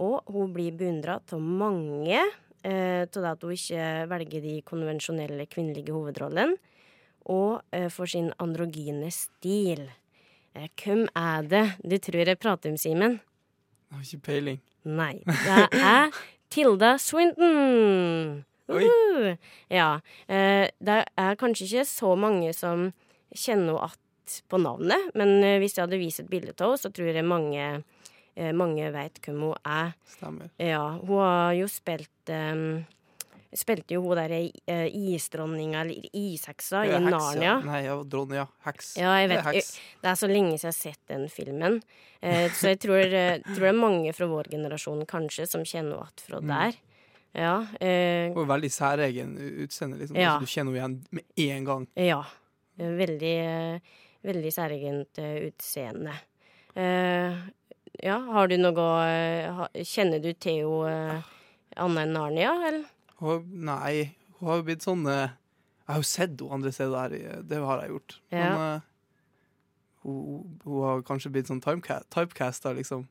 Og 0.00 0.32
hun 0.32 0.54
blir 0.56 0.78
beundra 0.80 1.18
av 1.20 1.44
mange 1.44 2.16
eh, 2.16 3.04
til 3.04 3.20
det 3.20 3.34
at 3.34 3.44
hun 3.44 3.52
ikke 3.52 3.92
velger 4.14 4.46
de 4.48 4.56
konvensjonelle 4.64 5.48
kvinnelige 5.52 5.92
hovedrollene, 5.92 6.56
og 7.28 7.62
eh, 7.72 7.88
for 7.92 8.10
sin 8.10 8.32
androgyne 8.42 9.10
stil. 9.14 9.84
Eh, 10.56 10.68
hvem 10.80 11.06
er 11.16 11.46
det 11.48 11.64
du 11.84 11.96
tror 12.02 12.24
jeg 12.24 12.40
prater 12.40 12.72
om, 12.72 12.78
Simen? 12.80 13.20
Har 13.92 14.04
ikke 14.04 14.24
peiling. 14.32 14.60
Nei, 14.88 15.20
det 15.26 15.62
er 15.76 16.12
Tilda 16.52 16.96
Swinton. 17.00 18.44
Uhu. 18.68 19.36
Ja. 19.72 20.00
Eh, 20.28 20.68
det 20.80 20.98
er 21.16 21.38
kanskje 21.40 21.68
ikke 21.68 21.88
så 21.88 22.12
mange 22.20 22.52
som 22.56 22.90
kjenner 23.32 23.78
henne 23.78 23.88
igjen 23.88 24.04
på 24.52 24.58
navnet, 24.60 25.06
men 25.16 25.38
hvis 25.56 25.78
jeg 25.78 25.86
hadde 25.86 26.00
vist 26.02 26.20
et 26.20 26.28
bilde 26.28 26.52
av 26.52 26.74
henne, 26.74 26.80
så 26.82 26.90
tror 26.92 27.16
jeg 27.16 27.24
mange, 27.24 27.68
mange 28.52 28.90
vet 28.92 29.16
hvem 29.24 29.38
hun 29.40 29.54
er. 29.64 29.94
Stemmer. 30.04 30.50
Ja, 30.60 30.82
hun 31.00 31.22
har 31.24 31.54
jo 31.56 31.68
spilt 31.72 32.32
um, 32.34 32.82
Spilte 33.56 33.94
jo 33.96 34.02
hun 34.04 34.18
der 34.18 34.32
uh, 34.34 34.88
isdronninga, 34.92 35.80
eller 35.86 36.08
isheksa, 36.12 36.82
i 36.84 36.98
Narnia. 37.00 37.54
Nei, 37.64 37.78
ja, 37.86 37.94
dronning, 38.04 38.36
ja. 38.42 38.46
Heks. 38.66 38.90
Ja, 39.00 39.14
jeg 39.16 39.30
Det 39.30 39.36
vet 39.38 39.46
er 39.46 39.56
heks. 39.56 39.70
Det 40.02 40.10
er 40.10 40.18
så 40.20 40.28
lenge 40.28 40.58
siden 40.58 40.66
jeg 40.66 40.74
har 40.74 40.76
sett 40.76 41.00
den 41.08 41.28
filmen. 41.32 41.78
Uh, 42.20 42.48
så 42.52 42.74
jeg 42.74 42.80
tror, 42.84 43.04
uh, 43.08 43.38
tror 43.54 43.64
det 43.64 43.70
er 43.72 43.78
mange 43.80 44.12
fra 44.12 44.28
vår 44.28 44.50
generasjon 44.52 45.06
kanskje 45.08 45.46
som 45.48 45.64
kjenner 45.64 45.96
henne 45.96 46.04
igjen 46.04 46.20
fra 46.26 46.40
Mm. 46.42 46.52
der. 46.52 46.76
Ja. 47.38 47.54
Uh, 47.80 48.34
er 48.36 48.52
veldig 48.52 48.70
særegen 48.72 49.32
utseende, 49.64 49.96
liksom. 50.02 50.16
Ja. 50.16 50.34
Altså, 50.36 50.44
du 50.44 50.52
kjenner 50.52 50.76
henne 50.76 50.78
igjen 50.78 51.06
med 51.10 51.24
en 51.56 51.64
gang. 51.64 51.88
ja. 51.96 52.22
Veldig, 52.78 53.80
veldig 54.22 54.50
særegent 54.54 55.18
utseende. 55.18 56.12
Ja, 58.02 58.18
har 58.30 58.46
du 58.46 58.56
noe 58.60 58.84
Kjenner 59.82 60.20
du 60.22 60.28
Theo 60.38 60.84
uh, 60.86 61.18
annet 61.74 62.04
enn 62.04 62.12
Narnia, 62.14 62.52
eller? 62.68 62.84
Hun, 63.18 63.48
nei, 63.66 64.14
hun 64.38 64.48
har 64.48 64.60
jo 64.60 64.66
blitt 64.68 64.84
sånn 64.86 65.02
eh, 65.10 65.32
Jeg 65.84 65.90
har 65.90 66.02
jo 66.02 66.06
sett 66.06 66.34
henne 66.36 66.54
andre 66.54 66.70
steder 66.74 66.98
her, 67.00 67.42
det 67.48 67.58
har 67.64 67.80
jeg 67.82 67.90
gjort. 67.94 68.18
Ja. 68.30 68.38
Men 68.44 68.60
eh, 68.76 68.86
hun, 70.04 70.58
hun 70.64 70.82
har 70.84 71.02
kanskje 71.08 71.32
blitt 71.34 71.48
sånn 71.50 71.62
typecaster 71.64 72.06
typecasta, 72.14 72.72
liksom. 72.78 73.06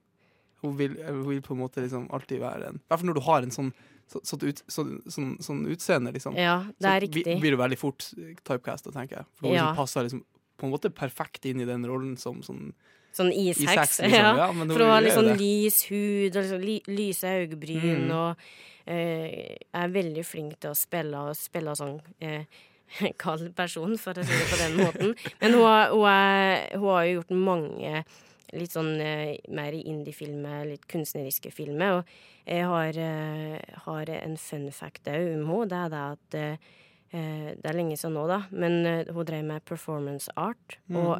Hun 0.64 0.78
vil, 0.80 0.96
hun 1.06 1.24
vil 1.28 1.42
på 1.46 1.54
en 1.54 1.60
måte 1.62 1.84
liksom 1.84 2.08
alltid 2.16 2.40
være 2.42 2.72
en 2.72 2.80
I 2.80 2.86
hvert 2.90 3.02
fall 3.04 3.10
når 3.12 3.20
du 3.20 3.26
har 3.28 3.46
en 3.46 3.54
sånn, 3.54 3.68
så, 4.10 4.22
så 4.26 4.40
ut, 4.42 4.62
så, 4.72 4.86
sånn, 5.12 5.36
sånn 5.44 5.66
utseende, 5.70 6.14
liksom. 6.16 6.38
Ja, 6.40 6.62
det 6.80 6.88
er 6.90 7.02
så 7.04 7.06
riktig. 7.10 7.36
blir 7.44 7.54
du 7.54 7.60
veldig 7.60 7.78
fort 7.82 8.08
typecasta, 8.48 8.94
tenker 8.96 9.20
jeg. 9.22 9.30
For 9.38 9.50
hun 9.50 9.58
Ja. 9.58 9.68
liksom 9.68 9.82
passer 9.84 10.08
liksom 10.08 10.24
på 10.58 10.66
en 10.66 10.74
måte 10.74 10.90
perfekt 10.90 11.46
inn 11.46 11.60
i 11.62 11.68
den 11.70 11.86
rollen 11.86 12.16
som 12.18 12.40
sånn 12.42 12.72
Sånn 13.14 13.32
isheks. 13.34 14.00
liksom. 14.02 14.12
Ja. 14.18 14.36
Ja, 14.38 14.48
For 14.54 14.84
hun 14.84 14.92
har 14.92 15.02
litt 15.02 15.14
sånn 15.18 15.38
lys 15.40 15.84
hud 15.90 16.36
og 16.36 16.44
liksom 16.44 16.62
ly 16.62 16.80
lyse 16.88 17.24
øyebryn 17.24 18.08
Mm. 18.08 18.12
og 18.12 18.38
eh, 18.88 19.58
er 19.74 19.88
veldig 19.90 20.24
flink 20.26 20.60
til 20.60 20.72
å 20.72 20.76
spille 20.78 21.18
og 21.30 21.36
spille 21.36 21.74
sånn 21.76 22.00
eh, 22.22 22.44
kald 23.24 23.50
person, 23.56 23.98
for 24.00 24.14
å 24.16 24.24
si 24.24 24.32
det 24.32 24.48
på 24.52 24.60
den 24.62 24.78
måten. 24.80 25.16
Men 25.42 25.54
hun 25.58 25.64
har, 25.66 25.90
hun, 25.92 26.06
er, 26.08 26.78
hun 26.78 26.90
har 26.94 27.04
jo 27.10 27.18
gjort 27.20 27.34
mange 27.36 28.04
litt 28.56 28.72
sånn 28.72 28.94
eh, 29.04 29.34
mer 29.52 29.76
indie-filmer, 29.76 30.62
litt 30.70 30.86
kunstneriske 30.88 31.52
filmer. 31.52 31.98
Og 32.00 32.48
jeg 32.48 32.64
har, 32.64 32.96
eh, 32.96 33.60
har 33.84 34.10
en 34.22 34.38
fun 34.40 34.70
fact 34.72 35.10
òg 35.12 35.34
om 35.34 35.50
henne. 35.52 35.68
Det 35.68 35.82
er 35.82 35.90
det 35.92 36.04
at 36.14 36.38
eh, 36.40 36.70
eh, 37.12 37.50
Det 37.60 37.68
er 37.68 37.76
lenge 37.76 37.98
siden 38.00 38.16
nå, 38.16 38.24
da, 38.32 38.40
men 38.56 38.86
eh, 38.86 39.12
hun 39.12 39.26
drev 39.28 39.44
med 39.44 39.66
performance 39.68 40.32
art. 40.40 40.78
Mm. 40.88 40.96
Og 41.02 41.20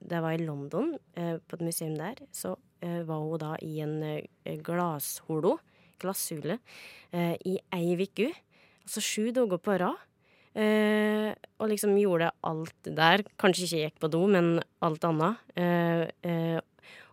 det 0.00 0.20
var 0.22 0.34
i 0.36 0.44
London, 0.44 0.94
eh, 1.16 1.36
på 1.38 1.58
et 1.58 1.64
museum 1.66 1.96
der, 1.98 2.20
så 2.32 2.56
eh, 2.82 3.02
var 3.06 3.24
hun 3.24 3.40
da 3.42 3.54
i 3.64 3.80
en 3.84 3.96
eh, 4.02 4.58
glassholo, 4.64 5.56
glasshule, 5.98 6.58
eh, 7.12 7.34
i 7.44 7.58
ei 7.74 7.96
uke. 7.98 8.30
Altså 8.86 9.02
sju 9.04 9.32
dager 9.34 9.58
på 9.60 9.78
rad. 9.82 10.04
Eh, 10.58 11.34
og 11.60 11.70
liksom 11.70 11.94
gjorde 12.00 12.32
alt 12.46 12.88
der. 12.96 13.22
Kanskje 13.38 13.66
ikke 13.66 13.82
gikk 13.84 14.00
på 14.02 14.10
do, 14.10 14.24
men 14.30 14.56
alt 14.84 15.04
annet. 15.06 15.44
Eh, 15.58 16.08
eh, 16.26 16.58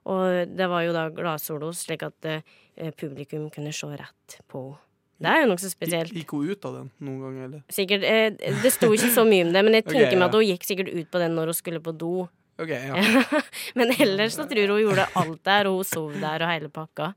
og 0.05 0.55
det 0.55 0.69
var 0.69 0.85
jo 0.85 0.95
da 0.95 1.07
glasholo 1.13 1.71
slik 1.73 2.03
at 2.05 2.27
publikum 2.99 3.47
kunne 3.49 3.71
se 3.73 3.89
rett 3.89 4.39
på 4.51 4.67
henne. 4.67 4.81
Det 5.15 5.31
er 5.31 5.45
jo 5.45 5.47
nokså 5.47 5.69
spesielt. 5.71 6.11
Gikk 6.11 6.33
hun 6.35 6.49
ut 6.51 6.65
av 6.67 6.73
den 6.75 6.87
noen 7.07 7.19
gang, 7.23 7.35
eller? 7.45 7.59
Sikkert, 7.71 8.03
det 8.03 8.71
sto 8.75 8.89
ikke 8.91 9.07
så 9.15 9.23
mye 9.23 9.45
om 9.45 9.53
det, 9.55 9.61
men 9.63 9.77
jeg 9.77 9.85
tenker 9.87 10.11
meg 10.11 10.25
ja. 10.25 10.27
at 10.27 10.35
hun 10.35 10.43
gikk 10.43 10.65
sikkert 10.67 10.89
ut 10.91 11.07
på 11.13 11.21
den 11.23 11.37
når 11.37 11.53
hun 11.53 11.55
skulle 11.55 11.79
på 11.85 11.93
do. 11.95 12.25
OK, 12.59 12.69
ja. 12.71 12.95
Men 13.77 13.91
ellers 13.99 14.35
så 14.37 14.45
tror 14.47 14.71
hun 14.71 14.81
gjorde 14.85 15.07
alt 15.19 15.41
der, 15.43 15.67
og 15.67 15.81
hun 15.81 15.87
sov 15.89 16.13
der 16.21 16.45
og 16.45 16.51
hele 16.53 16.69
pakka. 16.71 17.09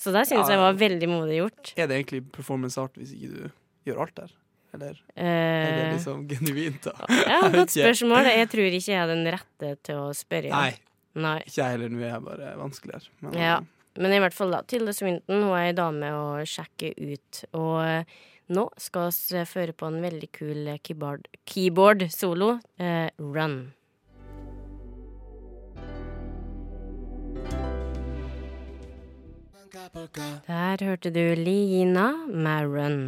Så 0.00 0.12
der 0.14 0.24
syns 0.26 0.48
Ja. 0.48 0.54
jeg 0.56 0.62
var 0.62 0.78
veldig 0.80 1.08
modig 1.10 1.36
gjort. 1.42 1.74
Er 1.76 1.86
det 1.90 1.98
egentlig 2.00 2.22
performance 2.32 2.80
art 2.80 2.96
hvis 2.98 3.12
ikke 3.14 3.30
du 3.34 3.50
gjør 3.90 4.00
alt 4.06 4.14
der? 4.22 4.32
Eller 4.74 4.96
er 5.14 5.68
det 5.70 5.82
Eh, 5.84 5.92
liksom 5.94 6.24
genuint, 6.28 6.82
da? 6.82 6.94
ja, 7.30 7.42
godt 7.52 7.70
spørsmål. 7.76 8.26
Jeg 8.26 8.48
tror 8.50 8.66
ikke 8.80 8.90
jeg 8.90 9.02
er 9.04 9.12
den 9.12 9.28
rette 9.30 9.74
til 9.86 10.00
å 10.02 10.08
spørre. 10.16 10.50
Nei, 10.50 10.72
Nei. 11.14 11.36
ikke 11.46 11.60
jeg 11.60 11.76
heller. 11.76 11.92
Nå 11.94 12.00
er 12.02 12.10
jeg 12.16 12.24
bare 12.26 12.54
vanskeligere. 12.58 13.08
Men, 13.22 13.38
Ja. 13.38 13.60
Men 13.96 14.10
i 14.10 14.18
hvert 14.18 14.34
fall, 14.34 14.50
da. 14.50 14.62
Tilde 14.66 14.90
Swinton 14.96 15.44
hun 15.44 15.52
er 15.54 15.68
ei 15.68 15.72
dame 15.78 16.08
å 16.10 16.24
sjekke 16.42 16.88
ut. 16.98 17.44
Og 17.54 17.76
eh, 17.84 18.16
nå 18.50 18.64
skal 18.82 19.12
vi 19.14 19.44
føre 19.46 19.76
på 19.78 19.86
en 19.86 20.00
veldig 20.02 20.28
kul 20.34 20.66
eh, 20.72 20.80
keyboard- 20.82 21.30
keyboard-solo. 21.46 22.56
eh, 22.82 23.10
run. 23.22 23.60
Der 29.74 30.82
hørte 30.86 31.10
du 31.10 31.34
Lina 31.34 32.12
med 32.30 32.68
Run. 32.70 33.00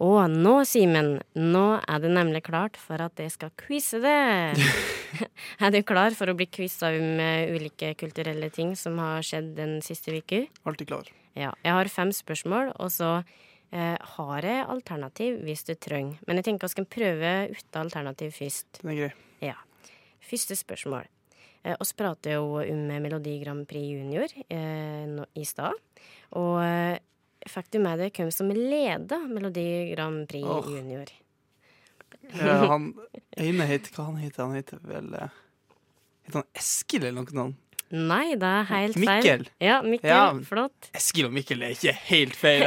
Og 0.00 0.20
nå, 0.30 0.52
Simen, 0.64 1.16
nå 1.34 1.64
er 1.82 1.98
det 2.04 2.12
nemlig 2.14 2.44
klart 2.46 2.78
for 2.78 3.02
at 3.02 3.18
jeg 3.18 3.32
skal 3.34 3.50
quize 3.58 3.98
det. 3.98 4.62
er 5.64 5.74
du 5.74 5.80
klar 5.82 6.14
for 6.14 6.30
å 6.30 6.36
bli 6.38 6.46
quiza 6.46 6.92
om 6.94 7.18
eh, 7.20 7.50
ulike 7.50 7.90
kulturelle 7.98 8.52
ting 8.54 8.76
som 8.78 9.02
har 9.02 9.26
skjedd 9.26 9.52
den 9.58 9.80
siste 9.84 10.14
uka? 10.14 10.44
Alltid 10.62 10.92
klar. 10.92 11.10
Ja. 11.34 11.50
Jeg 11.66 11.74
har 11.74 11.90
fem 11.90 12.14
spørsmål, 12.14 12.70
og 12.78 12.94
så 12.94 13.16
eh, 13.74 13.98
har 14.14 14.46
jeg 14.46 14.66
alternativ 14.70 15.42
hvis 15.42 15.66
du 15.66 15.74
trenger. 15.74 16.22
Men 16.28 16.38
jeg 16.38 16.52
tenker 16.52 16.70
vi 16.70 16.78
skal 16.78 16.92
prøve 16.98 17.38
uten 17.50 17.82
alternativ 17.82 18.38
først. 18.38 18.84
Den 18.84 18.94
er 18.94 19.00
grei. 19.02 19.14
Ja. 19.50 19.58
Første 20.30 20.54
spørsmål. 20.54 21.10
Eh, 21.62 21.76
oss 21.80 21.92
prater 21.92 22.38
jo 22.38 22.56
om 22.62 22.86
Melodi 23.02 23.36
Grand 23.42 23.66
Prix 23.68 23.92
Junior 23.92 24.32
eh, 24.48 25.24
i 25.36 25.44
stad. 25.44 25.76
Og 26.40 26.60
eh, 26.64 26.96
fikk 27.48 27.72
du 27.74 27.80
med 27.84 28.00
deg 28.00 28.16
hvem 28.16 28.30
som 28.32 28.52
leda 28.54 29.20
Melodi 29.28 29.66
Grand 29.94 30.24
Prix 30.30 30.46
oh. 30.48 30.70
Junior? 30.70 31.10
Ja, 32.30 32.60
han 32.70 32.92
ene 33.40 33.66
heter 33.66 33.92
Hva 33.96 34.10
han 34.10 34.20
heter 34.20 34.44
han? 34.44 34.54
heter 34.54 34.78
vel 34.86 35.08
eh, 35.18 35.32
Heter 36.26 36.42
han 36.42 36.48
Eskil 36.60 37.04
eller 37.08 37.24
noe 37.24 37.34
sånt? 37.34 37.66
Nei, 37.90 38.36
det 38.38 38.46
er 38.46 38.66
helt 38.68 38.94
feil. 38.94 39.08
Mikkel. 39.08 39.40
Ja, 39.58 39.80
Mikkel. 39.82 40.10
Ja. 40.12 40.26
Flott. 40.46 40.90
Eskil 40.94 41.26
og 41.26 41.32
Mikkel 41.34 41.64
er 41.66 41.72
ikke 41.74 41.90
helt 42.06 42.36
feil. 42.38 42.62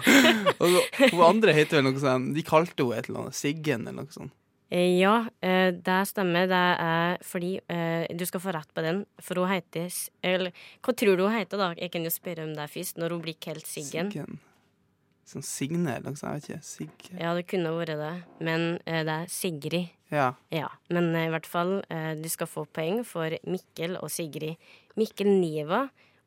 Så- 0.56 0.84
Hun 1.12 1.24
andre 1.26 1.52
heter 1.52 1.82
vel 1.82 1.84
noe 1.90 2.00
sånt 2.00 2.32
De 2.32 2.44
kalte 2.48 2.86
henne 2.86 2.96
et 2.96 3.10
eller 3.10 3.26
annet 3.26 3.36
Siggen 3.36 3.84
eller 3.84 4.06
noe 4.06 4.14
sånt. 4.14 4.32
Eh, 4.70 4.98
Ja, 5.00 5.26
eh, 5.40 5.70
det 5.72 5.98
stemmer. 6.10 6.46
Det 6.50 6.62
er 6.84 7.18
fordi 7.24 7.54
eh, 7.72 8.06
Du 8.16 8.24
skal 8.28 8.40
få 8.40 8.52
rett 8.52 8.72
på 8.74 8.82
den, 8.84 9.04
for 9.20 9.40
hun 9.40 9.48
heter 9.48 9.88
Eller 10.22 10.52
hva 10.84 10.92
tror 10.94 11.16
du 11.16 11.24
hun 11.26 11.32
heter, 11.38 11.56
da? 11.58 11.70
Jeg 11.78 11.90
kan 11.94 12.04
jo 12.04 12.10
spørre 12.12 12.44
om 12.44 12.54
det 12.54 12.68
først, 12.70 12.98
når 13.00 13.10
hun 13.16 13.22
blir 13.22 13.38
kalt 13.40 13.66
Siggen. 13.66 14.10
Siggen. 14.12 14.38
Sånn 15.28 15.44
Signe 15.44 15.92
eller 15.96 16.10
noe 16.10 16.16
sånt. 16.16 16.48
Jeg 16.48 16.56
vet 16.56 16.60
ikke. 16.60 16.64
Sigge. 16.64 17.18
Ja, 17.20 17.34
det 17.36 17.46
kunne 17.50 17.72
vært 17.76 17.96
det, 18.00 18.12
men 18.40 18.78
det 18.86 19.12
er 19.12 19.26
Sigrid. 19.28 19.90
Ja. 20.10 20.30
Ja, 20.50 20.68
men 20.88 21.10
i 21.20 21.26
hvert 21.28 21.44
fall, 21.44 21.82
du 22.16 22.28
skal 22.32 22.48
få 22.48 22.62
poeng 22.72 23.02
for 23.04 23.34
Mikkel 23.44 23.98
og 24.00 24.08
Sigrid. 24.08 24.56
Mikkel 24.96 25.28
Niva 25.28 25.82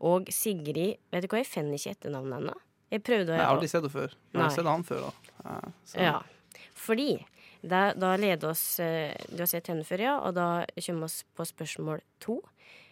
og 0.05 0.29
Sigrid 0.29 0.99
Vet 1.11 1.25
du 1.25 1.27
hva, 1.33 1.41
jeg 1.41 1.49
finner 1.49 1.77
ikke 1.81 1.95
etternavnet 1.95 2.37
ennå. 2.43 2.53
Jeg 2.93 3.01
prøvde 3.07 3.33
å 3.33 3.37
Jeg 3.39 3.41
har 3.41 3.55
aldri 3.55 3.69
sett 3.71 3.81
henne 3.81 3.95
før. 3.95 4.13
Men 4.33 4.37
jeg 4.37 4.41
har 4.41 4.49
Nei. 4.51 4.55
sett 4.59 4.69
han 4.69 4.83
før, 4.83 5.01
da. 5.07 5.71
Så- 5.85 5.99
Ja. 6.01 6.21
Fordi 6.75 7.09
da, 7.63 7.93
da 7.93 8.15
leder 8.17 8.49
oss 8.49 8.79
eh, 8.79 9.13
Du 9.29 9.37
har 9.43 9.49
sett 9.49 9.67
henne 9.69 9.83
før, 9.85 10.01
ja, 10.01 10.13
og 10.25 10.33
da 10.35 10.65
kommer 10.85 11.07
vi 11.11 11.23
på 11.37 11.45
spørsmål 11.45 12.01
to. 12.23 12.39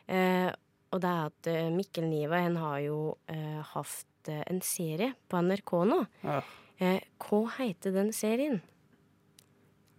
Eh, 0.08 0.50
og 0.94 1.02
det 1.04 1.10
er 1.10 1.26
at 1.30 1.48
eh, 1.52 1.70
Mikkel 1.74 2.06
Niva 2.10 2.40
han 2.42 2.56
har 2.62 2.80
jo 2.86 3.00
eh, 3.30 3.60
hatt 3.74 4.30
eh, 4.30 4.44
en 4.50 4.62
serie 4.66 5.12
på 5.30 5.42
NRK 5.46 5.74
nå. 5.90 6.00
Ja. 6.26 6.40
Eh, 6.80 7.00
hva 7.26 7.42
heter 7.60 7.94
den 7.98 8.12
serien? 8.16 8.62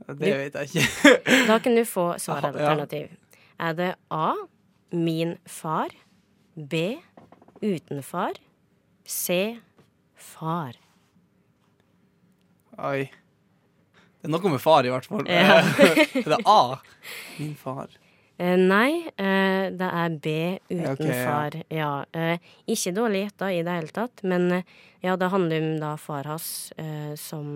Det 0.09 0.31
vet 0.39 0.55
jeg 0.57 0.71
ikke. 0.71 1.15
Da 1.51 1.59
kan 1.63 1.75
du 1.77 1.85
få 1.87 2.07
Ja. 2.15 2.19
svaralternativ. 2.25 3.11
Er 3.61 3.75
det 3.77 3.91
A. 4.11 4.33
Min 4.91 5.37
far. 5.47 5.93
B. 6.57 6.97
Utenfar. 7.63 8.39
C. 9.05 9.59
Far. 10.17 10.75
Oi. 12.81 13.11
Det 14.21 14.29
er 14.29 14.33
noe 14.35 14.53
med 14.53 14.61
far, 14.61 14.85
i 14.85 14.93
hvert 14.93 15.07
fall. 15.09 15.25
Ja. 15.29 15.61
er 16.21 16.31
det 16.35 16.39
A? 16.45 16.79
Min 17.39 17.55
far. 17.57 17.89
Eh, 18.41 18.57
nei, 18.57 19.03
eh, 19.21 19.67
det 19.77 19.89
er 19.89 20.15
B 20.21 20.35
uten 20.71 20.85
okay, 20.95 21.09
ja. 21.13 21.25
far. 21.29 21.57
Ja. 21.73 21.93
Eh, 22.17 22.53
ikke 22.73 22.93
dårlig 22.97 23.27
gjetta 23.27 23.51
i 23.53 23.63
det 23.65 23.79
hele 23.79 23.95
tatt, 23.97 24.23
men 24.29 24.47
eh, 24.59 24.77
ja, 25.05 25.17
det 25.21 25.29
handler 25.33 25.65
om 25.65 25.75
da 25.81 25.95
far 26.01 26.29
hans 26.29 26.49
eh, 26.81 27.15
som 27.21 27.49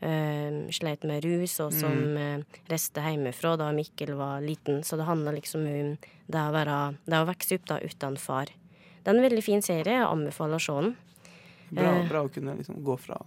eh, 0.00 0.60
sleit 0.76 1.04
med 1.08 1.24
rus, 1.24 1.58
og 1.64 1.72
som 1.76 1.96
Mm. 2.18 2.44
reiste 2.68 3.00
hjemmefra 3.04 3.56
da 3.60 3.70
Mikkel 3.72 4.12
var 4.16 4.40
liten. 4.44 4.82
Så 4.84 4.96
det 5.00 5.08
handler 5.08 5.36
liksom 5.40 5.64
om 5.68 5.96
det 6.28 6.40
å, 6.44 6.52
være, 6.56 6.78
det 7.08 7.20
å 7.20 7.28
vokse 7.28 7.56
opp 7.60 7.66
da 7.68 7.80
uten 7.84 8.16
far. 8.20 8.52
Det 9.02 9.08
er 9.12 9.16
en 9.16 9.24
veldig 9.24 9.44
fin 9.44 9.64
serie. 9.64 9.96
Jeg 10.02 10.08
anbefaler 10.08 10.60
å 10.60 10.64
se 10.68 10.76
den. 10.82 10.94
Bra, 11.68 11.92
bra 12.08 12.22
å 12.24 12.30
kunne 12.32 12.56
liksom 12.56 12.80
gå 12.84 12.96
fra 13.00 13.20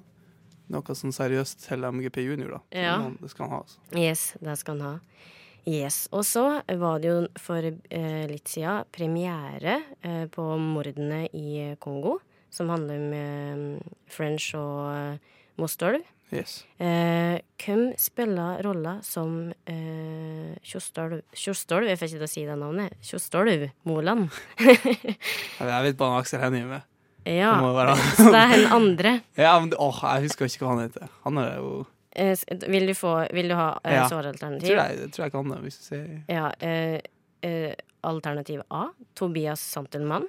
noe 0.73 0.95
sånn 0.97 1.13
seriøst 1.15 1.67
til 1.67 1.85
MGP 1.87 2.23
junior, 2.25 2.57
da. 2.57 2.61
Ja. 2.75 2.95
Det 3.21 3.31
skal 3.31 3.47
han 3.47 3.53
ha, 3.55 3.61
altså. 3.65 3.79
Yes, 3.99 4.25
det 4.41 4.57
skal 4.61 4.79
han 4.79 4.87
ha. 4.87 5.27
Yes. 5.69 6.07
Og 6.15 6.25
så 6.25 6.45
var 6.65 7.01
det 7.03 7.11
jo 7.11 7.17
for 7.37 7.61
eh, 7.67 8.23
litt 8.31 8.49
siden 8.49 8.87
premiere 8.93 9.77
eh, 10.01 10.25
på 10.31 10.45
mordene 10.57 11.27
i 11.37 11.75
Kongo, 11.81 12.17
som 12.51 12.71
handler 12.73 12.97
om 12.97 13.13
eh, 13.13 13.93
French 14.09 14.49
og 14.57 14.89
eh, 14.95 15.37
Mostolv. 15.61 16.01
Yes. 16.31 16.61
Eh, 16.79 17.37
hvem 17.59 17.89
spiller 17.99 18.61
rolla 18.63 18.95
som 19.03 19.51
eh, 19.67 20.53
Kjostolv 20.63 21.25
Kjostolv, 21.35 21.89
jeg 21.91 21.99
får 21.99 22.07
ikke 22.07 22.21
til 22.21 22.29
å 22.29 22.31
si 22.31 22.45
det 22.47 22.55
navnet. 22.61 22.95
Kjostolv 23.03 23.67
Moland. 23.89 24.31
Jeg 24.63 25.83
vet 25.85 25.99
bare 25.99 26.21
Aksel 26.23 26.41
Hennie 26.41 26.65
med. 26.69 26.87
Ja, 27.25 27.51
Det 27.61 27.73
være 27.75 27.95
så 28.17 28.31
det 28.33 28.39
er 28.41 28.47
hen 28.55 28.65
andre. 28.73 29.11
Ja, 29.37 29.59
men 29.59 29.73
åh, 29.77 29.99
jeg 30.15 30.23
husker 30.29 30.45
ikke 30.49 30.65
hva 30.65 30.75
han 30.75 30.83
heter. 30.89 31.09
Han 31.25 31.37
er 31.37 31.55
jo 31.59 31.71
Eh, 32.11 32.35
vil, 32.67 32.87
du 32.89 32.93
få, 32.93 33.11
vil 33.31 33.47
du 33.47 33.55
ha 33.55 33.69
eh, 33.85 33.93
Ja. 33.95 34.07
svaralternativ? 34.11 34.67
Tror 34.67 34.81
jeg, 34.83 35.11
tror 35.15 35.23
jeg 35.23 35.31
kan 35.31 35.51
det, 35.53 35.59
hvis 35.63 35.77
du 35.77 35.83
sier 35.85 36.23
Ja, 36.27 36.49
eh, 36.59 36.99
eh, 37.47 37.73
alternativ 38.03 38.63
A, 38.69 38.89
Tobias 39.15 39.61
Santelmann. 39.63 40.25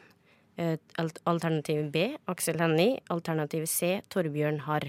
Eh, 0.56 0.76
alternativ 1.26 1.88
B, 1.90 2.04
Aksel 2.30 2.60
Hennie. 2.62 3.00
Alternativ 3.10 3.66
C, 3.66 4.00
Torbjørn 4.08 4.60
Harr. 4.68 4.86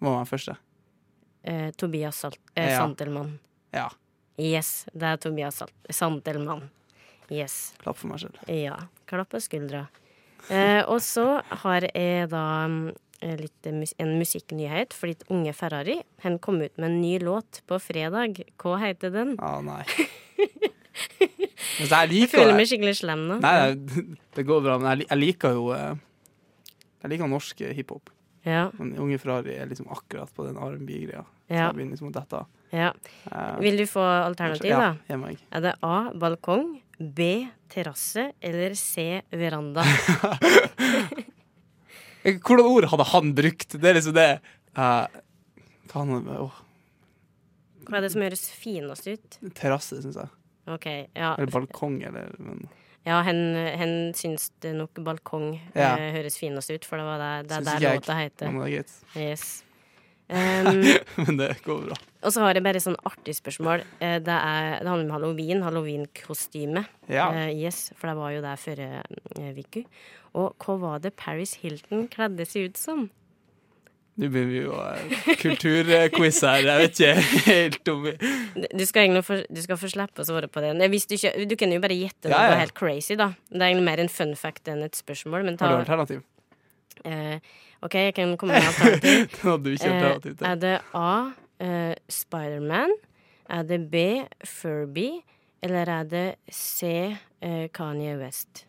Hva 0.00 0.14
var 0.14 0.24
den 0.24 0.30
første? 0.32 0.56
Eh, 1.44 1.70
Tobias 1.76 2.16
Salt 2.24 2.38
Ja. 2.56 2.78
Santelmann. 2.78 3.38
Ja. 3.76 3.90
Yes, 4.38 4.86
det 4.94 5.02
er 5.12 5.16
Tobias 5.20 5.56
Salt 5.60 5.74
Santelmann. 5.90 6.70
Yes. 7.28 7.74
Klapp 7.82 7.98
for 8.00 8.08
meg 8.08 8.20
selv. 8.22 8.38
Ja. 8.48 8.78
Klapp 9.04 9.28
på 9.34 9.42
skuldra. 9.44 9.88
Eh, 10.48 10.82
og 10.86 11.02
så 11.04 11.40
har 11.64 11.86
jeg 11.90 12.30
da 12.32 12.46
litt 13.22 13.66
eh, 13.66 13.74
mus 13.74 13.94
en 13.98 14.14
musikknyhet, 14.20 14.94
fordi 14.96 15.16
ditt 15.16 15.30
Unge 15.34 15.52
Ferrari 15.56 15.98
han 16.24 16.38
kom 16.38 16.60
ut 16.62 16.74
med 16.78 16.90
en 16.90 17.00
ny 17.02 17.18
låt 17.22 17.62
på 17.68 17.80
fredag. 17.82 18.40
Hva 18.60 18.78
heter 18.82 19.12
den? 19.14 19.36
Å 19.42 19.58
nei. 19.66 19.82
Men 21.78 21.86
så 21.86 22.02
jeg 22.02 22.24
Jeg 22.24 22.30
føler 22.32 22.56
meg 22.58 22.68
skikkelig 22.70 22.96
slem 23.00 23.26
nå. 23.28 23.40
Nei, 23.42 23.56
nei, 23.62 24.04
det 24.36 24.44
går 24.46 24.62
bra, 24.64 24.78
men 24.82 25.04
jeg, 25.04 25.18
liker 25.18 25.54
jo 25.54 25.68
eh, 25.74 25.98
Jeg 27.04 27.12
liker 27.14 27.30
norsk 27.30 27.60
eh, 27.66 27.74
hiphop. 27.76 28.10
Ja, 28.46 28.68
Men 28.78 28.94
Unge 29.02 29.18
Ferrari 29.20 29.58
er 29.58 29.68
liksom 29.68 29.90
akkurat 29.92 30.30
på 30.34 30.46
den 30.46 30.56
R&B-greia. 30.56 31.24
Ja, 31.52 31.70
liksom 31.72 32.12
ja. 32.70 32.92
Vil 33.60 33.78
du 33.80 33.86
få 33.88 34.02
alternativ, 34.02 34.70
ja, 34.70 34.94
da? 35.08 35.16
meg. 35.20 35.40
Er 35.50 35.64
det 35.64 35.74
A 35.84 36.10
balkong, 36.12 36.78
B 36.98 37.46
terrasse 37.70 38.32
eller 38.40 38.74
C 38.74 39.20
veranda? 39.30 39.84
Eh, 42.24 42.38
Hvordan 42.44 42.66
ord 42.66 42.88
hadde 42.90 43.06
han 43.12 43.34
brukt? 43.38 43.76
Det 43.78 43.90
er 43.90 43.94
liksom 43.98 44.16
det 44.16 44.26
uh, 44.78 45.06
Hva 45.90 46.02
han 46.02 46.26
åh, 46.34 46.58
Hva 47.88 48.00
er 48.00 48.04
det 48.04 48.10
som 48.12 48.24
høres 48.26 48.42
finest 48.52 49.06
ut? 49.08 49.38
Terrasse, 49.56 50.00
syns 50.02 50.18
jeg. 50.18 50.28
OK, 50.68 50.86
ja. 51.16 51.30
Eller 51.38 51.52
balkong, 51.54 52.02
eller 52.04 52.34
men, 52.42 52.66
Ja, 53.08 53.22
hen, 53.24 53.38
hen 53.80 53.94
syns 54.18 54.50
det 54.60 54.74
nok 54.76 54.98
balkong 55.06 55.54
Ja. 55.72 55.94
eh, 55.96 56.10
høres 56.18 56.36
finest 56.36 56.68
ut, 56.74 56.84
for 56.84 57.00
det 57.00 57.06
var 57.08 57.22
det, 57.22 57.30
det 57.48 57.56
er 57.62 57.70
der 57.70 57.96
låta 57.96 58.18
heter. 58.18 58.50
men 58.52 58.60
det 58.60 58.68
er 58.68 58.74
greit. 58.82 58.98
Yes. 59.16 59.46
Um, 60.28 60.82
Men 61.24 61.38
det 61.40 61.54
går 61.64 61.86
bra. 61.86 61.96
og 62.20 62.32
så 62.34 62.42
har 62.44 62.58
jeg 62.58 62.64
bare 62.66 62.76
et 62.76 62.84
sånn 62.84 62.98
artig 63.08 63.32
spørsmål. 63.38 63.84
Eh, 63.96 64.18
det, 64.20 64.34
er, 64.34 64.74
det 64.82 64.90
handler 64.90 65.06
om 65.06 65.14
halloween, 65.16 65.62
halloween-kostyme. 65.64 66.84
Ja. 67.08 67.30
Uh, 67.32 67.52
yes, 67.56 67.88
for 67.96 68.10
det 68.10 68.18
var 68.18 68.34
jo 68.36 68.42
der 68.44 68.60
forrige 68.60 69.04
uh, 69.38 69.62
uke. 69.62 69.86
Og 70.36 70.52
hva 70.60 70.76
var 70.82 71.00
det 71.04 71.14
Paris 71.16 71.56
Hilton 71.62 72.10
kledde 72.12 72.44
seg 72.48 72.68
ut 72.68 72.80
som? 72.80 73.08
Nå 74.18 74.28
begynner 74.34 74.50
vi 74.50 74.62
jo 74.64 74.76
uh, 74.76 75.34
kulturquiz 75.40 76.40
her. 76.44 76.64
Jeg 76.66 76.82
vet 76.82 77.00
ikke 77.00 77.44
helt 77.48 77.92
om 77.92 78.00
vi 78.04 78.14
Du 78.74 78.82
skal 78.84 79.06
egentlig 79.06 79.22
for, 79.24 79.44
du 79.48 79.60
skal 79.64 79.78
få 79.80 79.92
slippe 79.92 80.24
å 80.24 80.28
svare 80.28 80.50
på 80.52 80.64
det. 80.64 80.74
Hvis 80.92 81.06
du, 81.08 81.14
ikke, 81.16 81.36
du 81.48 81.54
kan 81.56 81.72
jo 81.72 81.80
bare 81.84 81.96
gjette 81.96 82.28
Ja, 82.28 82.34
noe 82.34 82.56
ja. 82.56 82.64
helt 82.66 82.76
crazy, 82.76 83.16
da. 83.16 83.32
Det 83.48 83.62
er 83.62 83.70
egentlig 83.70 83.86
mer 83.88 84.02
en 84.04 84.10
fun 84.12 84.34
fact 84.36 84.68
enn 84.68 84.82
et 84.84 84.98
spørsmål. 84.98 85.46
Men 85.46 85.56
ta, 85.56 85.70
Har 85.70 85.80
du 85.80 85.86
alternativ? 85.86 86.26
Eh, 87.04 87.38
OK, 87.82 87.94
jeg 87.94 88.14
kan 88.14 88.36
komme 88.36 88.54
med 88.54 88.66
alternativ. 88.66 89.28
Det 89.34 89.42
hadde 89.42 89.64
du 89.64 89.70
ikke 89.70 89.92
Eh, 89.94 90.50
er 90.50 90.54
det 90.54 90.78
A. 90.94 91.30
Uh, 91.58 91.94
Spiderman? 92.08 92.92
Er 93.50 93.62
det 93.62 93.90
B. 93.90 93.96
Furby? 94.44 95.08
Eller 95.62 95.90
er 95.90 96.04
det 96.04 96.34
C. 96.50 97.16
Uh, 97.44 97.66
Kanye 97.74 98.16
West? 98.18 98.66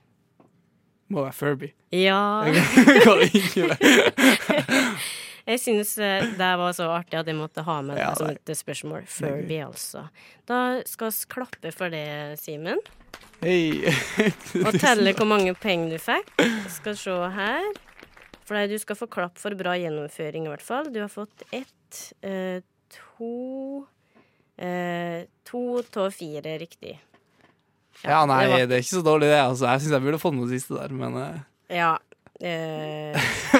Må 1.10 1.24
være 1.24 1.34
Furby. 1.34 1.74
Ja. 1.92 2.46
Det? 2.46 3.78
Jeg 5.50 5.60
syns 5.64 5.96
eh, 5.98 6.28
det 6.38 6.50
var 6.62 6.74
så 6.78 6.92
artig 6.94 7.18
at 7.18 7.26
jeg 7.26 7.34
måtte 7.34 7.64
ha 7.66 7.80
med 7.82 7.98
det 7.98 8.04
Ja, 8.04 8.12
som 8.14 8.30
et 8.30 8.52
spørsmål. 8.54 9.08
Furby, 9.10 9.58
altså. 9.66 10.04
Da 10.46 10.82
skal 10.86 11.10
vi 11.10 11.30
klappe 11.34 11.72
for 11.74 11.90
det, 11.90 12.38
Simen. 12.38 12.78
Hei. 13.42 13.90
Og 14.68 14.76
telle 14.78 15.16
hvor 15.18 15.26
mange 15.26 15.56
penger 15.58 15.96
du 15.96 16.04
fikk. 16.04 16.30
Skal 16.70 16.98
se 17.00 17.16
her. 17.34 17.66
For 18.50 18.58
deg. 18.58 18.72
du 18.74 18.82
skal 18.82 18.98
få 18.98 19.08
klapp 19.14 19.38
for 19.38 19.54
bra 19.60 19.76
gjennomføring, 19.78 20.48
i 20.48 20.52
hvert 20.52 20.66
fall. 20.66 20.90
Du 20.94 21.00
har 21.04 21.12
fått 21.14 21.44
ett, 21.54 22.00
eh, 22.26 22.60
to 22.90 23.86
eh, 24.58 25.28
To 25.50 25.62
av 26.02 26.12
fire 26.14 26.58
riktig. 26.62 26.98
Ja, 28.04 28.26
nei, 28.26 28.44
det 28.46 28.52
var- 28.52 28.68
det 28.68 28.76
er 28.78 28.84
ikke 28.84 28.98
så 29.00 29.04
dårlig, 29.06 29.30
det. 29.30 29.40
Altså. 29.44 29.66
Jeg 29.70 29.82
syns 29.82 29.92
jeg 29.92 30.02
burde 30.02 30.20
fått 30.22 30.36
noe 30.38 30.48
siste 30.50 30.76
der, 30.80 30.90
men 30.90 31.18
eh, 31.18 31.40
Ja. 31.78 31.98
Eh, 32.40 33.12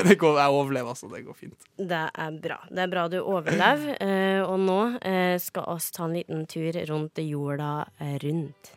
det 0.08 0.16
går, 0.18 0.38
jeg 0.40 0.54
overlever, 0.56 0.88
altså. 0.94 1.10
Det 1.12 1.26
går 1.26 1.36
fint. 1.36 1.66
det 1.76 1.98
er 2.16 2.32
bra. 2.40 2.62
Det 2.72 2.80
er 2.80 2.88
bra 2.88 3.02
du 3.12 3.18
overlever. 3.20 3.98
Eh, 4.00 4.40
og 4.48 4.56
nå 4.64 4.78
eh, 5.04 5.36
skal 5.38 5.66
oss 5.68 5.90
ta 5.92 6.06
en 6.06 6.14
liten 6.16 6.46
tur 6.48 6.72
rundt 6.88 7.20
jorda 7.20 7.86
rundt. 8.24 8.72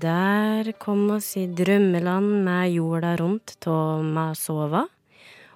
Der 0.00 0.72
kom 0.80 1.10
oss 1.14 1.36
i 1.36 1.46
drømmeland 1.46 2.42
med 2.44 2.72
jorda 2.74 3.14
rundt 3.20 3.54
av 3.70 4.02
Masova. 4.04 4.84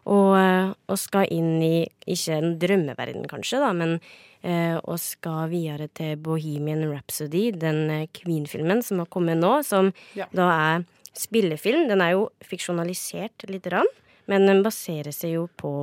Og 0.09 0.31
eh, 0.38 0.96
skal 0.96 1.29
inn 1.35 1.59
i, 1.64 1.83
ikke 2.09 2.37
en 2.38 2.55
drømmeverden 2.61 3.27
kanskje, 3.29 3.59
da, 3.61 3.72
men 3.77 3.96
eh, 4.40 4.79
oss 4.88 5.11
skal 5.18 5.51
videre 5.53 5.88
til 5.92 6.14
Bohemian 6.24 6.87
Rhapsody, 6.88 7.51
den 7.53 7.83
eh, 7.92 8.07
Queen-filmen 8.16 8.81
som 8.87 9.03
har 9.03 9.11
kommet 9.12 9.40
nå, 9.42 9.59
som 9.68 9.90
Ja. 10.16 10.29
da 10.33 10.48
er 10.55 10.87
spillefilm. 11.18 11.88
Den 11.90 12.01
er 12.05 12.14
jo 12.14 12.29
fiksjonalisert 12.46 13.44
lite 13.51 13.68
grann, 13.74 13.90
men 14.31 14.46
den 14.48 14.62
baserer 14.64 15.12
seg 15.12 15.35
jo 15.35 15.44
på 15.61 15.74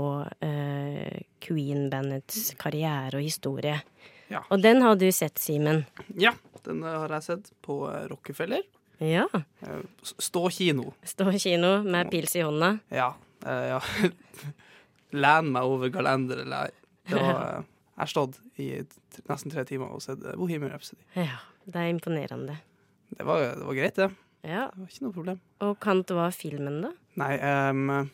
eh, 0.41 1.21
Queen-bandets 1.45 2.55
karriere 2.61 3.19
og 3.19 3.25
historie. 3.27 3.77
Ja. 4.31 4.41
Og 4.49 4.57
den 4.63 4.81
har 4.81 4.97
du 4.97 5.05
sett, 5.13 5.37
Simen. 5.37 5.83
Ja, 6.17 6.31
den 6.65 6.81
har 6.85 7.11
jeg 7.17 7.23
sett 7.27 7.51
på 7.65 7.79
eh, 7.91 8.05
Rockefeller. 8.11 8.63
Ja. 9.03 9.25
Eh, 9.61 9.81
Stå-kino. 10.03 10.93
Stå 11.03 11.31
kino 11.39 11.77
med 11.83 12.11
pils 12.11 12.35
i 12.35 12.43
hånda. 12.45 12.77
Ja. 12.93 13.13
eh, 13.45 13.65
ja. 13.75 13.79
Len 15.25 15.51
meg 15.53 15.63
over 15.63 15.91
galender, 15.93 16.43
Det 17.05 17.15
var 17.15 17.31
eh, 17.31 17.63
Jeg 17.95 18.01
har 18.01 18.11
stått 18.11 18.39
i 18.59 18.69
nesten 19.29 19.51
tre 19.53 19.63
timer 19.67 19.93
og 19.95 20.01
sett 20.03 20.19
Bohemian 20.35 20.71
Rhapsody. 20.73 21.01
Ja, 21.15 21.39
det 21.65 21.79
er 21.79 21.91
imponerende. 21.93 22.57
Det 23.15 23.23
var, 23.25 23.39
det 23.55 23.65
var 23.65 23.77
greit, 23.77 23.95
det. 23.95 24.09
Ja, 24.45 24.67
Det 24.73 24.81
var 24.81 24.89
ikke 24.91 25.05
noe 25.05 25.15
problem. 25.15 25.39
Og 25.63 25.77
kan 25.81 26.03
hva 26.09 26.27
er 26.27 26.35
filmen, 26.35 26.81
da? 26.83 26.91
Nei 27.21 27.31
eh, 27.39 28.09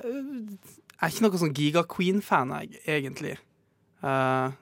Jeg 0.00 1.06
er 1.06 1.12
ikke 1.14 1.24
noe 1.26 1.40
sånn 1.40 1.54
Giga 1.56 1.84
Queen-fan, 1.88 2.52
egentlig. 2.84 3.36
Eh, 4.02 4.58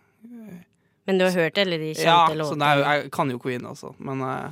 Men 1.09 1.19
du 1.19 1.25
har 1.25 1.33
hørt 1.33 1.59
eller 1.59 1.81
de 1.81 1.95
kjente 1.95 2.05
ja, 2.05 2.27
så 2.29 2.35
låtene? 2.37 2.61
nei, 2.61 2.73
jeg 2.85 3.11
kan 3.17 3.31
jo 3.33 3.39
Queen, 3.41 3.65
altså. 3.65 3.95
Men, 3.97 4.21
eh, 4.27 4.51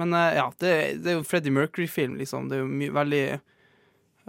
men 0.00 0.16
eh, 0.18 0.32
ja, 0.34 0.48
det, 0.58 0.72
det 1.04 1.12
er 1.12 1.14
jo 1.20 1.26
Freddie 1.28 1.54
Mercury-film, 1.54 2.16
liksom. 2.18 2.48
Det 2.50 2.56
er 2.56 2.64
jo 2.64 2.70
my 2.80 2.88
veldig 2.96 3.20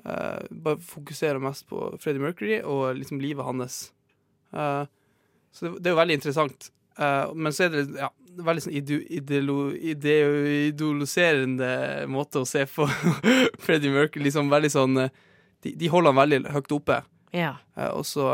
uh, 0.06 0.38
Bare 0.52 0.78
fokuserer 0.86 1.42
mest 1.42 1.66
på 1.72 1.98
Freddie 2.04 2.22
Mercury 2.22 2.60
og 2.62 2.94
liksom 3.00 3.18
livet 3.24 3.48
hans. 3.48 3.80
Uh, 4.54 4.86
så 5.50 5.66
det, 5.66 5.74
det 5.80 5.90
er 5.90 5.96
jo 5.96 6.02
veldig 6.04 6.20
interessant. 6.20 6.70
Uh, 7.02 7.34
men 7.34 7.58
så 7.58 7.66
er 7.66 7.74
det 7.74 7.84
ja, 7.98 8.14
veldig 8.46 8.68
sånn 8.68 8.78
idoliserende 9.90 11.74
måte 12.06 12.46
å 12.46 12.50
se 12.54 12.70
på 12.70 12.86
Freddie 13.66 13.98
Mercury. 13.98 14.28
Liksom 14.30 14.54
veldig 14.54 14.74
sånn 14.78 15.08
de, 15.10 15.74
de 15.74 15.90
holder 15.90 16.14
han 16.14 16.22
veldig 16.22 16.44
høyt 16.54 16.78
oppe. 16.78 17.02
Ja. 17.34 17.56
Og 17.96 18.06
så 18.06 18.30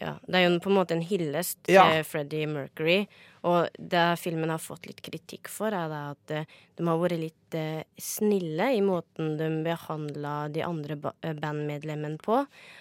ja. 0.00 0.12
Det 0.26 0.38
er 0.38 0.44
jo 0.46 0.58
på 0.62 0.70
en 0.70 0.76
måte 0.78 0.94
en 0.94 1.02
hyllest 1.02 1.58
til 1.66 1.74
Ja. 1.74 2.02
Freddie 2.06 2.46
Mercury. 2.46 3.06
Og 3.46 3.68
det 3.78 4.18
filmen 4.18 4.50
har 4.50 4.58
fått 4.58 4.86
litt 4.86 5.00
kritikk 5.02 5.48
for, 5.48 5.70
er 5.74 5.88
det 5.90 5.98
at 6.12 6.30
eh, 6.34 6.44
de 6.76 6.86
har 6.86 6.98
vært 6.98 7.18
litt 7.20 7.54
eh, 7.54 7.82
snille 8.02 8.66
i 8.74 8.80
måten 8.82 9.36
de 9.38 9.48
behandla 9.64 10.48
de 10.54 10.62
andre 10.66 10.98
eh, 11.22 11.34
bandmedlemmene 11.38 12.18
på. 12.22 12.40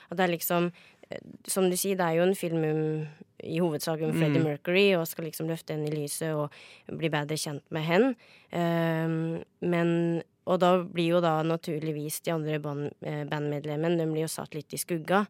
At 0.10 0.18
det 0.18 0.28
er 0.28 0.34
liksom 0.38 0.72
Som 1.48 1.70
du 1.72 1.78
sier, 1.80 1.96
det 1.96 2.04
er 2.04 2.18
jo 2.18 2.24
en 2.28 2.36
film 2.36 2.64
om, 2.68 2.80
i 3.40 3.62
hovedsak 3.64 4.02
om 4.04 4.12
Freddie 4.12 4.42
Mm. 4.42 4.48
Mercury, 4.50 4.90
og 4.98 5.06
skal 5.08 5.24
liksom 5.24 5.48
løfte 5.48 5.72
henne 5.72 5.88
i 5.88 5.96
lyset 6.04 6.34
og 6.36 6.52
bli 6.92 7.08
bedre 7.08 7.38
kjent 7.40 7.64
med 7.72 7.86
henne. 7.88 8.10
Um, 8.52 9.40
men 9.62 10.22
Og 10.48 10.60
da 10.64 10.70
blir 10.84 11.10
jo 11.18 11.20
da 11.24 11.42
naturligvis 11.44 12.22
de 12.24 12.32
andre 12.32 12.58
band, 12.64 12.92
eh, 13.04 13.26
bandmedlemmene 13.28 13.98
De 14.00 14.06
blir 14.08 14.24
jo 14.26 14.30
satt 14.32 14.56
litt 14.56 14.72
i 14.74 14.80
skugga. 14.80 15.26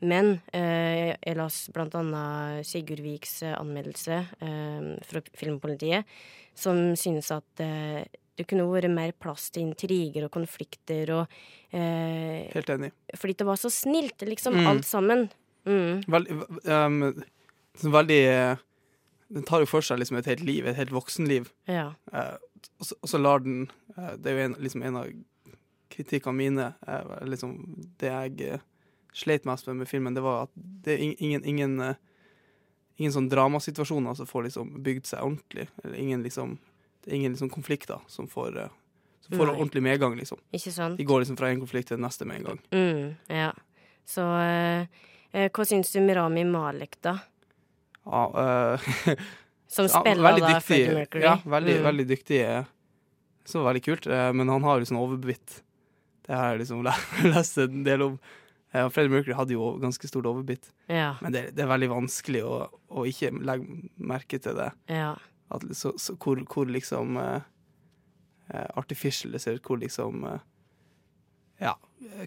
Men 0.00 0.40
eh, 0.52 1.12
jeg 1.20 1.36
las 1.36 1.66
blant 1.74 1.94
annet 1.98 2.64
Sigurd 2.66 3.02
Viks 3.04 3.42
eh, 3.44 3.52
anmeldelse 3.58 4.16
eh, 4.40 4.88
fra 5.06 5.22
Filmpolitiet, 5.36 6.08
som 6.56 6.80
synes 6.98 7.28
at 7.36 7.60
eh, 7.62 8.02
det 8.40 8.46
kunne 8.48 8.64
vært 8.64 8.88
mer 8.90 9.12
plass 9.20 9.50
til 9.52 9.66
intriger 9.68 10.24
og 10.26 10.32
konflikter 10.32 11.10
og 11.18 11.34
eh, 11.76 12.48
helt 12.54 12.70
enig. 12.72 12.90
Fordi 13.14 13.36
det 13.42 13.46
var 13.46 13.60
så 13.60 13.70
snilt, 13.70 14.24
liksom, 14.26 14.56
Mm. 14.56 14.66
alt 14.72 14.88
sammen. 14.88 15.26
Mm. 15.68 16.00
Veldig, 16.10 16.38
um, 16.66 16.96
sånn 17.78 17.92
veldig 17.94 18.20
eh, 18.26 18.56
Den 19.32 19.44
tar 19.48 19.62
jo 19.62 19.68
for 19.70 19.80
seg 19.84 20.00
liksom 20.00 20.18
et 20.18 20.26
helt 20.28 20.42
liv, 20.44 20.66
et 20.66 20.76
helt 20.76 20.90
voksenliv. 20.92 21.46
Ja. 21.70 21.92
Eh, 22.12 22.34
og, 22.78 22.86
så, 22.86 22.96
og 23.00 23.08
så 23.08 23.18
lar 23.18 23.42
den 23.44 23.70
eh, 23.96 24.14
Det 24.18 24.30
er 24.30 24.36
jo 24.38 24.44
en, 24.44 24.56
liksom 24.58 24.82
en 24.82 24.96
av 24.96 25.10
kritikkene 25.92 26.36
mine. 26.38 26.72
eh, 26.86 27.12
liksom 27.28 27.56
det 28.00 28.12
jeg 28.12 28.60
sleit 29.12 29.44
mest 29.44 29.66
med 29.66 29.76
med 29.76 29.88
filmen, 29.88 30.14
det 30.14 30.22
var 30.24 30.46
at 30.46 30.52
det 30.56 30.94
er 30.94 31.22
ingen 31.22 31.44
ingen, 31.44 31.80
eh, 31.80 31.94
ingen 32.96 33.12
sånn 33.12 33.28
dramasituasjoner 33.28 34.14
som 34.14 34.26
får 34.26 34.48
liksom 34.48 34.82
bygd 34.82 35.06
seg 35.06 35.24
ordentlig. 35.24 35.68
Eller 35.84 35.98
ingen 35.98 36.22
liksom 36.22 36.58
Det 37.02 37.10
er 37.10 37.16
ingen 37.16 37.32
liksom 37.32 37.50
konflikter 37.50 37.98
som 38.06 38.28
får, 38.30 38.56
eh, 38.58 38.68
som 39.20 39.36
får 39.38 39.48
ordentlig 39.56 39.82
medgang, 39.82 40.14
liksom. 40.16 40.38
De 40.96 41.04
går 41.04 41.20
liksom 41.20 41.36
fra 41.36 41.48
en 41.50 41.58
konflikt 41.58 41.88
til 41.88 41.96
den 41.96 42.06
neste 42.06 42.24
med 42.24 42.36
en 42.36 42.44
gang. 42.44 42.60
Mm, 42.70 43.16
ja. 43.26 43.52
Så 44.06 44.22
eh, 44.38 44.86
eh, 45.32 45.50
hva 45.50 45.64
syns 45.66 45.90
du 45.90 45.98
med 46.00 46.14
Rami 46.16 46.44
Malek, 46.44 47.00
da? 47.02 47.16
Ja, 48.06 48.22
eh, 48.38 49.18
Som 49.72 49.88
spiller 49.88 50.20
veldig 50.26 50.42
da 50.44 50.52
dyktig. 50.52 50.66
Freddie 50.68 50.94
Mercury? 50.98 51.22
Ja, 51.24 51.34
veldig, 51.48 51.74
Mm. 51.78 51.84
veldig 51.88 52.06
dyktig. 52.10 52.40
Så 53.48 53.62
veldig 53.64 53.82
kult. 53.86 54.06
eh, 54.06 54.32
Men 54.36 54.48
han 54.52 54.62
har 54.68 54.78
jo 54.78 54.84
sånn 54.90 55.00
overbitt. 55.00 55.62
Det 56.26 56.36
har 56.36 56.52
jeg 56.52 56.60
liksom 56.66 56.84
lest 57.34 57.58
en 57.58 57.82
del 57.86 58.02
om. 58.02 58.18
Eh, 58.74 58.88
Freddie 58.88 59.10
Mercury 59.12 59.34
hadde 59.34 59.56
jo 59.56 59.72
ganske 59.82 60.08
stort 60.08 60.28
overbitt. 60.28 60.68
Ja. 60.88 61.14
Men 61.20 61.32
det, 61.32 61.42
det 61.56 61.64
er 61.64 61.72
veldig 61.72 61.88
vanskelig 61.90 62.42
å, 62.44 62.68
å 62.92 63.06
ikke 63.08 63.32
legge 63.42 63.88
merke 63.98 64.38
til 64.40 64.54
det. 64.60 64.70
Ja. 64.88 65.14
At, 65.52 65.64
så, 65.76 65.92
så, 66.00 66.14
hvor, 66.16 66.36
hvor 66.48 66.68
liksom 66.70 67.16
eh, 67.20 67.40
artificial 68.76 69.32
det 69.32 69.40
ser 69.42 69.58
ut. 69.58 69.62
Hvor 69.66 69.80
liksom 69.80 70.24
eh, 70.28 70.38
Ja, 71.62 71.76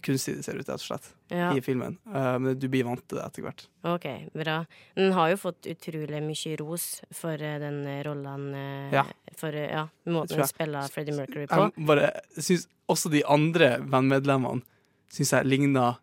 kunstig 0.05 0.37
det 0.37 0.45
ser 0.45 0.55
ut, 0.55 0.63
rett 0.69 0.79
og 0.79 0.83
slett, 0.85 1.09
Ja. 1.33 1.49
i 1.51 1.61
filmen. 1.61 1.97
Uh, 2.07 2.37
men 2.39 2.59
du 2.59 2.69
blir 2.71 2.85
vant 2.87 3.01
til 3.03 3.19
det 3.19 3.25
etter 3.25 3.43
hvert. 3.43 3.65
OK, 3.83 4.05
bra. 4.31 4.61
Den 4.95 5.11
har 5.17 5.33
jo 5.33 5.39
fått 5.41 5.67
utrolig 5.67 6.21
mye 6.23 6.53
ros 6.61 6.85
for 7.11 7.35
uh, 7.35 7.57
den 7.59 7.81
rollen 8.07 8.47
uh, 8.55 8.93
Ja. 8.93 9.03
For 9.35 9.51
eh, 9.51 9.67
ja, 9.73 9.87
måten 10.07 10.39
den 10.39 10.47
spiller 10.47 10.87
Freddie 10.87 11.17
Mercury 11.17 11.49
på. 11.51 11.67
Jeg 11.75 11.87
bare 11.89 12.13
syns 12.39 12.69
også 12.87 13.11
de 13.11 13.25
andre 13.27 13.73
bandmedlemmene 13.83 14.63
syns 15.11 15.33
jeg 15.35 15.47
ligner 15.49 15.99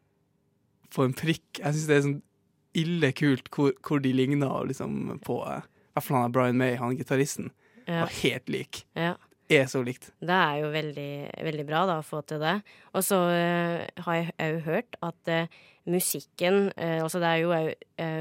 på 0.93 1.07
en 1.07 1.17
prikk. 1.17 1.63
Jeg 1.63 1.73
syns 1.73 1.89
det 1.89 1.97
er 1.97 2.05
sånn 2.05 2.21
ille 2.77 3.13
kult 3.17 3.49
hvor, 3.53 3.73
hvor 3.85 4.01
de 4.05 4.13
ligner 4.17 4.69
liksom 4.69 5.19
på 5.25 5.39
eh, 5.49 5.65
I 5.65 5.97
hvert 5.97 6.07
fall 6.07 6.19
han 6.19 6.29
er 6.29 6.37
Brian 6.37 6.61
May, 6.61 6.77
han 6.81 6.97
gitaristen. 6.97 7.51
Ja. 7.87 8.05
Var 8.05 8.13
helt 8.23 8.53
lik. 8.53 8.85
Ja. 8.97 9.15
Er 9.57 9.69
så 9.71 9.83
likt. 9.85 10.11
Det 10.23 10.37
er 10.37 10.63
jo 10.63 10.71
veldig, 10.73 11.13
veldig 11.49 11.67
bra 11.69 11.83
da, 11.89 11.99
å 12.01 12.07
få 12.07 12.23
til 12.29 12.43
det. 12.43 12.57
Og 12.97 13.05
så 13.07 13.19
uh, 13.29 13.85
har 14.07 14.19
jeg 14.19 14.33
òg 14.47 14.59
hørt 14.67 14.99
at 15.05 15.33
uh, 15.33 15.61
musikken 15.91 16.69
uh, 16.77 17.01
Altså 17.03 17.19
det 17.23 17.31
er 17.31 17.41
jo 17.43 17.55
òg 17.57 17.71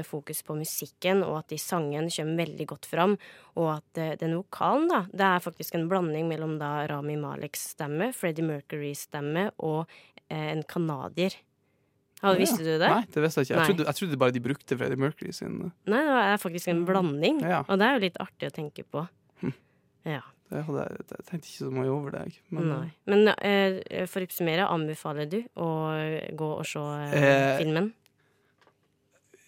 fokus 0.06 0.42
på 0.46 0.54
musikken, 0.58 1.24
og 1.26 1.40
at 1.40 1.52
de 1.52 1.58
sangene 1.58 2.10
kommer 2.12 2.42
veldig 2.44 2.66
godt 2.70 2.88
fram. 2.90 3.16
Og 3.58 3.70
at 3.74 4.02
den 4.20 4.36
vokalen, 4.38 4.88
da, 4.90 5.04
det 5.10 5.28
er 5.28 5.44
faktisk 5.44 5.78
en 5.78 5.88
blanding 5.90 6.28
mellom 6.30 6.58
da 6.60 6.84
Rami 6.90 7.16
Maleks 7.18 7.72
stemme, 7.74 8.12
Freddie 8.16 8.46
Mercurys 8.46 9.06
stemme 9.08 9.48
og 9.58 9.90
en 10.32 10.62
canadier. 10.70 11.34
Ja, 12.22 12.36
visste 12.38 12.62
du 12.62 12.76
det? 12.78 12.86
Nei, 12.86 13.02
det 13.10 13.22
visste 13.24 13.42
jeg 13.42 13.48
ikke. 13.48 13.56
Jeg 13.56 13.70
trodde, 13.72 13.86
jeg 13.88 13.98
trodde 13.98 14.18
bare 14.22 14.34
de 14.34 14.42
brukte 14.42 14.78
Freddie 14.78 15.00
Mercury 15.00 15.32
sin 15.34 15.56
Nei, 15.90 16.02
det 16.06 16.20
er 16.22 16.38
faktisk 16.38 16.70
en 16.70 16.84
blanding. 16.86 17.42
Ja. 17.42 17.64
Og 17.66 17.80
det 17.82 17.88
er 17.88 17.96
jo 17.96 18.02
litt 18.04 18.20
artig 18.22 18.50
å 18.52 18.54
tenke 18.54 18.86
på. 18.86 19.02
Ja. 20.04 20.20
det 20.52 20.64
hadde 20.66 20.82
jeg, 20.84 21.04
jeg 21.10 21.24
tenkte 21.28 21.48
ikke 21.48 21.58
så 21.64 21.70
mye 21.72 21.90
over 21.92 22.10
det. 22.16 22.22
Men, 22.50 22.68
Nei. 22.68 22.88
Men 23.08 23.28
eh, 23.38 24.06
for 24.10 24.20
å 24.20 24.26
oppsummere, 24.28 24.66
anbefaler 24.68 25.28
du 25.30 25.38
å 25.56 25.68
gå 26.36 26.50
og 26.58 26.66
se 26.68 26.82
eh, 26.82 27.14
Eh, 27.22 27.58
filmen? 27.62 27.92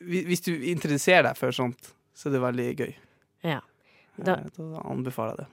Hvis 0.05 0.43
du 0.45 0.53
interesserer 0.69 1.29
deg 1.31 1.37
for 1.39 1.55
sånt, 1.55 1.93
så 2.15 2.29
er 2.29 2.35
det 2.37 2.41
veldig 2.45 2.71
gøy. 2.81 2.95
Ja. 3.47 3.61
Da, 4.17 4.35
Eh, 4.45 4.51
Da 4.59 4.83
anbefaler 4.91 5.37
jeg 5.37 5.45
det. 5.45 5.51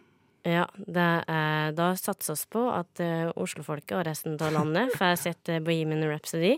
ja 0.54 0.66
det 0.76 1.76
da 1.76 1.88
satses 1.96 2.46
på 2.50 2.62
at 2.74 3.00
eh, 3.00 3.32
Oslofolket 3.36 3.96
og 3.98 4.06
resten 4.06 4.38
av 4.42 4.52
landet 4.54 4.92
får 5.00 5.16
sett 5.18 5.52
Bohemian 5.66 6.04
Rhapsody. 6.10 6.58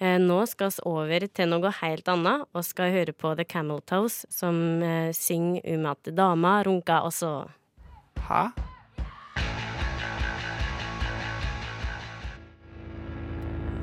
Eh, 0.00 0.18
nå 0.18 0.46
skal 0.48 0.70
vi 0.70 0.84
over 0.86 1.26
til 1.28 1.48
noe 1.50 1.70
helt 1.80 2.08
annet, 2.08 2.46
og 2.54 2.64
skal 2.64 2.92
høre 2.94 3.12
på 3.12 3.34
The 3.36 3.44
Camel 3.44 3.80
Toes, 3.82 4.24
som 4.30 4.80
synger 5.12 5.60
om 5.76 5.86
at 5.92 6.02
dama 6.14 6.62
runker 6.64 7.02
også. 7.08 7.48
Hæ? 8.28 8.42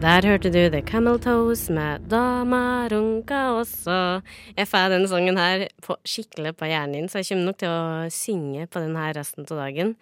Der 0.02 0.22
hørte 0.22 0.52
du 0.54 0.70
The 0.70 0.82
Camel 0.86 1.18
Toes 1.20 1.70
med 1.74 2.06
Dama 2.10 2.88
runka 2.92 3.40
også. 3.58 4.22
Jeg 4.58 4.68
får 4.70 4.92
denne 4.94 5.10
sangen 5.10 5.40
her 5.42 5.64
på, 5.82 5.96
skikkelig 6.06 6.54
på 6.54 6.70
hjernen 6.70 6.94
din, 6.94 7.10
så 7.10 7.24
jeg 7.24 7.32
kommer 7.32 7.50
nok 7.50 7.58
til 7.64 7.74
å 7.74 8.10
synge 8.14 8.68
på 8.70 8.84
den 8.84 8.94
her 9.00 9.18
resten 9.18 9.48
av 9.50 9.58
dagen. 9.58 9.96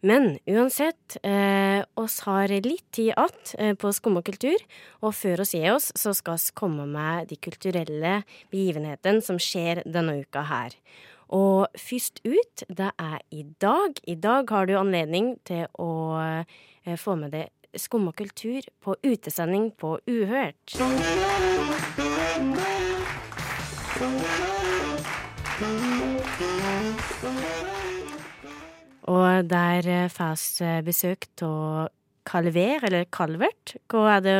Men 0.00 0.38
uansett, 0.46 1.18
eh, 1.22 1.84
oss 1.94 2.20
har 2.20 2.48
litt 2.48 2.90
tid 2.90 3.12
att 3.16 3.54
eh, 3.58 3.74
på 3.74 3.92
Skum 3.92 4.22
kultur, 4.22 4.56
og 5.02 5.14
før 5.14 5.40
oss 5.44 5.52
gir 5.54 5.74
oss, 5.74 5.92
så 5.94 6.14
skal 6.14 6.38
vi 6.38 6.54
komme 6.54 6.86
med 6.86 7.28
de 7.28 7.36
kulturelle 7.36 8.22
begivenhetene 8.50 9.20
som 9.20 9.36
skjer 9.36 9.82
denne 9.84 10.22
uka 10.22 10.46
her. 10.46 10.70
Og 11.28 11.68
først 11.76 12.22
ut, 12.24 12.64
det 12.68 12.90
er 12.98 13.18
i 13.30 13.42
dag. 13.60 14.00
I 14.08 14.14
dag 14.14 14.48
har 14.48 14.66
du 14.66 14.78
anledning 14.78 15.34
til 15.44 15.66
å 15.76 15.92
eh, 16.22 16.96
få 16.96 17.18
med 17.20 17.36
deg 17.36 17.52
Skum 17.76 18.06
og 18.08 18.16
kultur 18.16 18.64
på 18.80 18.94
utesending 19.04 19.68
på 19.76 19.98
Uhørt. 20.08 20.72
Og 29.08 29.50
der 29.50 29.90
eh, 29.92 30.08
får 30.08 30.40
vi 30.64 30.72
besøk 30.88 31.28
av 31.44 31.92
Calver, 32.28 32.84
eller 32.84 33.04
Calvert. 33.12 33.76
Hva 33.88 34.16
er 34.16 34.24
det 34.24 34.38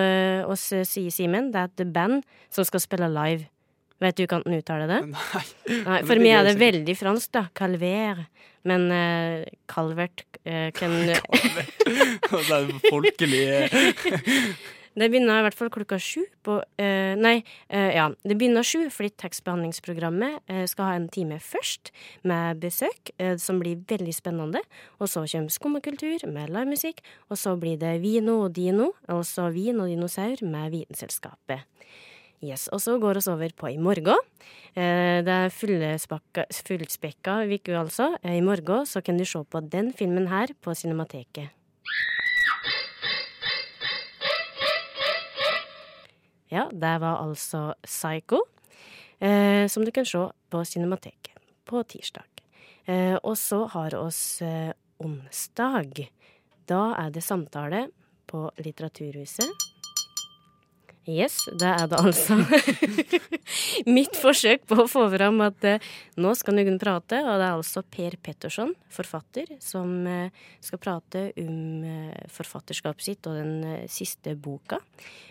oss 0.48 0.70
eh, 0.72 0.88
sier, 0.88 1.12
Simen? 1.12 1.52
Det 1.52 1.60
er 1.60 1.70
et 1.72 1.92
band 1.92 2.24
som 2.48 2.64
skal 2.64 2.84
spille 2.84 3.12
live. 3.12 3.48
Vet 3.98 4.18
du 4.18 4.24
hvordan 4.24 4.46
en 4.46 4.58
uttaler 4.60 4.90
det? 4.90 5.00
Nei. 5.14 5.44
Nei, 5.84 6.00
for 6.06 6.22
meg 6.22 6.34
er 6.38 6.48
det 6.50 6.56
veldig 6.60 6.96
fransk, 6.98 7.32
da. 7.34 7.46
Calver. 7.58 8.24
Men 8.68 8.88
uh, 8.92 9.46
Calvert 9.70 10.26
kan... 10.44 10.92
kan 12.28 12.42
det 12.48 12.56
er 12.56 12.70
folkelig 12.88 13.44
eh, 13.52 13.86
Det 14.98 15.06
begynner 15.12 15.38
i 15.38 15.44
hvert 15.46 15.54
fall 15.54 15.70
klokka 15.70 15.98
sju 16.02 16.24
på 16.46 16.56
uh, 16.58 17.12
Nei, 17.18 17.36
uh, 17.70 17.90
ja. 17.94 18.08
Det 18.26 18.34
begynner 18.38 18.66
sju 18.66 18.88
fordi 18.90 19.12
tekstbehandlingsprogrammet 19.22 20.40
uh, 20.50 20.64
skal 20.70 20.90
ha 20.90 20.96
en 20.98 21.08
time 21.12 21.38
først 21.42 21.92
med 22.26 22.58
besøk, 22.62 23.12
eh, 23.22 23.36
som 23.38 23.60
blir 23.62 23.78
veldig 23.88 24.14
spennende. 24.16 24.62
Og 24.98 25.10
så 25.12 25.22
kommer 25.30 25.54
Skummakultur 25.54 26.26
med 26.32 26.50
livemusikk, 26.54 27.02
og 27.30 27.38
så 27.38 27.54
blir 27.60 27.78
det 27.78 27.98
Vino 28.02 28.40
og 28.46 28.56
Dino, 28.56 28.92
altså 29.08 29.48
Vin 29.54 29.80
og 29.80 29.92
dinosaur 29.92 30.42
med 30.42 30.74
Vitenselskapet. 30.74 31.62
Yes, 32.38 32.68
Og 32.70 32.78
så 32.78 32.94
går 33.02 33.18
vi 33.18 33.30
over 33.32 33.52
på 33.58 33.66
i 33.72 33.78
morgen. 33.82 34.18
Eh, 34.76 35.24
det 35.26 35.34
er 35.34 35.50
fullspekka 35.50 37.42
uke, 37.50 37.74
altså. 37.74 38.16
Eh, 38.22 38.36
I 38.38 38.40
morgen 38.40 38.86
så 38.86 39.02
kan 39.02 39.18
du 39.18 39.24
se 39.24 39.42
på 39.42 39.60
den 39.68 39.92
filmen 39.92 40.28
her 40.28 40.46
på 40.62 40.70
Cinemateket. 40.70 41.50
Ja, 46.48 46.68
det 46.70 47.00
var 47.02 47.18
altså 47.26 47.74
Psycho, 47.82 48.44
eh, 49.20 49.66
som 49.66 49.84
du 49.84 49.90
kan 49.90 50.06
se 50.06 50.30
på 50.48 50.64
Cinemateket 50.64 51.34
på 51.66 51.82
tirsdag. 51.82 52.24
Og 53.22 53.36
så 53.36 53.66
har 53.68 53.94
oss 53.98 54.40
onsdag. 54.98 56.08
Da 56.64 56.94
er 56.96 57.10
det 57.10 57.22
samtale 57.22 57.90
på 58.26 58.48
Litteraturhuset. 58.56 59.67
Yes, 61.08 61.46
det 61.56 61.64
er 61.64 61.86
det 61.88 61.98
altså. 62.04 62.36
Mitt 63.96 64.16
forsøk 64.20 64.66
på 64.68 64.82
å 64.82 64.88
få 64.90 65.06
fram 65.14 65.40
at 65.40 65.64
eh, 65.64 65.84
nå 66.20 66.34
skal 66.36 66.58
noen 66.58 66.76
prate, 66.80 67.22
og 67.24 67.38
det 67.40 67.46
er 67.46 67.54
altså 67.54 67.80
Per 67.88 68.18
Petterson, 68.20 68.74
forfatter, 68.92 69.54
som 69.64 69.94
eh, 70.04 70.34
skal 70.60 70.82
prate 70.84 71.22
om 71.40 71.86
eh, 71.88 72.26
forfatterskapet 72.34 73.06
sitt 73.06 73.30
og 73.30 73.38
den 73.40 73.54
eh, 73.64 73.86
siste 73.88 74.36
boka. 74.36 74.82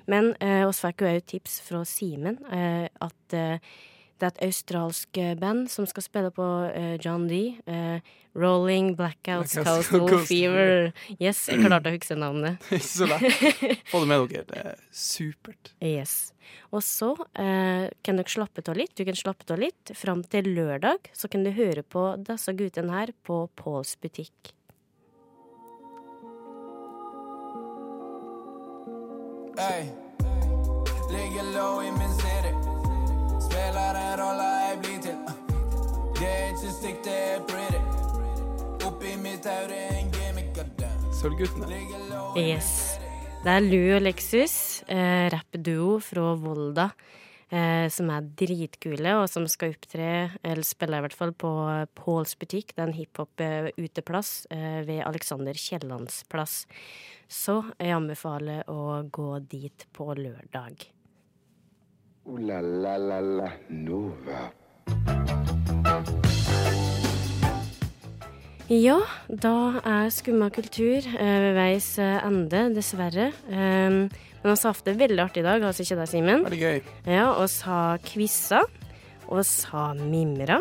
Men 0.10 0.32
eh, 0.42 0.64
oss 0.66 0.82
fikk 0.82 1.06
jo 1.06 1.12
òg 1.12 1.30
tips 1.30 1.60
fra 1.68 1.84
Simen 1.86 2.42
eh, 2.50 2.90
at 2.90 3.38
eh, 3.38 3.78
det 4.20 4.28
er 4.28 4.34
et 4.34 4.46
australsk 4.48 5.18
eh, 5.22 5.36
band 5.40 5.68
som 5.72 5.88
skal 5.90 6.06
spille 6.06 6.32
på 6.34 6.46
eh, 6.72 6.96
John 7.04 7.28
D. 7.30 7.42
eh, 7.70 8.00
Rolling 8.38 8.96
Blackouts 8.98 9.56
Blackout, 9.56 9.90
Coastal 9.90 10.26
Fever. 10.30 10.92
Yes, 11.18 11.48
jeg 11.50 11.64
klarte 11.64 11.90
å 11.90 11.96
huske 11.96 12.18
navnet. 12.18 12.68
Ikke 12.78 12.86
så 12.86 13.08
lett. 13.10 13.86
Få 13.90 14.04
det 14.04 14.10
med 14.12 14.28
dere. 14.34 14.44
Det 14.50 14.60
er 14.62 14.84
supert. 14.94 15.72
Yes. 15.82 16.18
Og 16.70 16.84
så 16.86 17.14
eh, 17.34 17.88
kan 18.06 18.20
dere 18.22 18.34
slappe 18.34 18.66
av 18.68 18.78
litt. 18.78 18.94
Du 18.98 19.06
kan 19.08 19.18
slappe 19.18 19.48
av 19.54 19.62
litt. 19.62 19.94
Fram 19.98 20.22
til 20.30 20.52
lørdag 20.58 21.10
så 21.18 21.30
kan 21.32 21.48
du 21.48 21.54
høre 21.56 21.82
på 21.86 22.12
disse 22.28 22.54
guttene 22.58 22.94
her 22.94 23.16
på 23.26 23.46
Pauls 23.58 23.96
butikk. 24.02 24.54
Hey. 29.58 29.90
ligger 31.10 31.44
low 31.56 31.82
i 31.82 31.92
min 31.92 32.14
Spiller 33.68 33.98
en 34.00 34.14
rolle 34.16 34.44
jeg 34.48 34.76
blir 34.80 35.00
til. 35.04 35.16
Det 36.16 36.28
er 36.28 36.46
ikke 36.54 36.70
stygt, 36.72 37.02
det 37.04 37.16
er 37.34 37.42
pretty. 37.50 37.82
Oppi 38.88 39.12
mitt 39.20 39.50
hode 39.50 39.80
en 39.98 40.14
gimmick. 40.16 40.62
Sølvguttene. 41.18 41.82
Yes. 42.40 42.96
Det 43.44 43.58
er 43.58 43.68
Lou 43.68 43.98
og 43.98 44.06
Lexus, 44.06 44.56
eh, 44.88 45.28
rappduo 45.36 46.00
fra 46.00 46.30
Volda, 46.40 46.88
eh, 47.52 47.92
som 47.92 48.08
er 48.16 48.32
dritkule, 48.40 49.18
og 49.20 49.28
som 49.28 49.52
skal 49.52 49.76
opptre, 49.76 50.32
eller 50.48 50.64
spille 50.64 50.96
i 50.96 51.04
hvert 51.04 51.20
fall, 51.20 51.36
på 51.36 51.52
Pauls 51.94 52.40
butikk. 52.40 52.72
Det 52.72 52.86
er 52.86 52.88
en 52.88 53.00
hiphop-uteplass 53.02 54.48
eh, 54.50 54.84
ved 54.88 55.04
Alexander 55.04 55.60
Kiellands 55.60 56.24
plass. 56.32 56.62
Så 57.28 57.66
jeg 57.82 58.00
anbefaler 58.00 58.64
å 58.72 59.04
gå 59.12 59.34
dit 59.44 59.92
på 59.92 60.14
lørdag. 60.16 60.94
Ooh 62.28 62.38
la 62.44 62.60
la 62.60 62.98
la 62.98 63.20
la 63.22 63.48
Nova. 63.70 64.40
Ja, 68.68 68.98
da 69.32 69.54
er 69.80 70.10
Skumma 70.12 70.50
kultur 70.52 71.08
eh, 71.08 71.38
ved 71.46 71.56
veis 71.56 71.88
eh, 72.04 72.18
ende, 72.28 72.66
dessverre. 72.76 73.30
Um, 73.48 74.10
men 74.12 74.44
vi 74.44 74.52
har 74.52 74.60
hatt 74.66 74.84
det 74.90 74.98
veldig 75.00 75.24
artig 75.24 75.46
i 75.46 75.48
dag, 75.48 75.64
altså 75.70 75.86
ikke 75.86 76.00
det, 76.02 76.10
Simen? 76.12 76.44
Veldig 76.50 76.60
gøy. 76.60 76.92
Ja, 77.08 77.30
oss 77.32 77.62
har 77.64 78.04
quiza, 78.04 78.66
oss 79.32 79.54
har 79.72 79.96
mimra, 79.96 80.60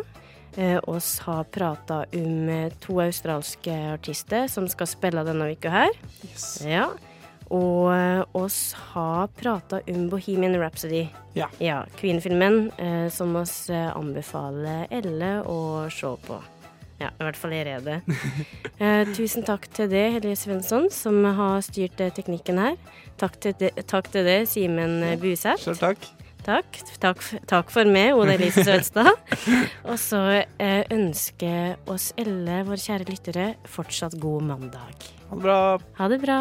eh, 0.55 0.79
oss 0.87 1.16
har 1.26 1.50
prata 1.50 2.05
om 2.14 2.55
to 2.79 3.02
australske 3.02 3.74
artister 3.96 4.46
som 4.55 4.70
skal 4.70 4.92
spille 4.94 5.26
denne 5.26 5.50
uka 5.59 5.74
her. 5.74 5.98
Yes. 6.31 6.48
Ja. 6.62 6.92
Og 7.55 7.93
eh, 7.95 8.23
oss 8.35 8.75
har 8.95 9.29
prata 9.39 9.81
om 9.93 10.09
Bohemian 10.11 10.57
Rhapsody. 10.59 11.07
Ja. 11.37 11.49
Ja, 11.63 11.85
Queen-filmen 12.01 12.71
eh, 12.81 13.07
som 13.13 13.37
oss 13.39 13.69
eh, 13.71 13.91
anbefaler 13.97 14.87
Elle 14.91 15.39
å 15.47 15.87
se 15.93 16.13
på. 16.27 16.41
Ja, 16.97 17.11
i 17.13 17.27
hvert 17.27 17.37
fall 17.37 17.53
jeg 17.53 17.69
er 17.71 17.85
det. 17.85 18.01
Eh, 18.77 19.09
tusen 19.17 19.41
takk 19.41 19.63
til 19.73 19.87
deg, 19.89 20.19
Helje 20.19 20.35
Svensson, 20.37 20.91
som 20.93 21.23
har 21.25 21.63
styrt 21.65 21.97
eh, 22.05 22.11
teknikken 22.13 22.59
her. 22.61 22.75
Takk 23.17 23.39
til, 23.41 23.55
de, 23.57 23.71
takk 23.89 24.11
til 24.13 24.27
deg, 24.29 24.45
Simen 24.51 24.99
Buseth. 25.23 25.63
Selv 25.65 25.81
takk. 25.81 26.05
Takk. 26.45 26.77
Takk, 27.01 27.23
takk 27.49 27.73
for 27.73 27.89
meg, 27.89 28.13
Oda 28.15 28.37
Elise 28.37 28.63
Svenstad. 28.67 29.09
Og 29.89 29.97
så 29.99 30.21
eh, 30.63 30.85
ønsker 30.93 31.81
oss 31.91 32.13
alle 32.21 32.61
våre 32.69 32.79
kjære 32.85 33.09
lyttere 33.09 33.49
fortsatt 33.73 34.19
god 34.21 34.45
mandag. 34.53 35.09
Ha 35.31 35.41
det 35.41 35.43
bra. 35.49 35.63
Ha 35.97 36.11
det 36.13 36.21
bra. 36.23 36.39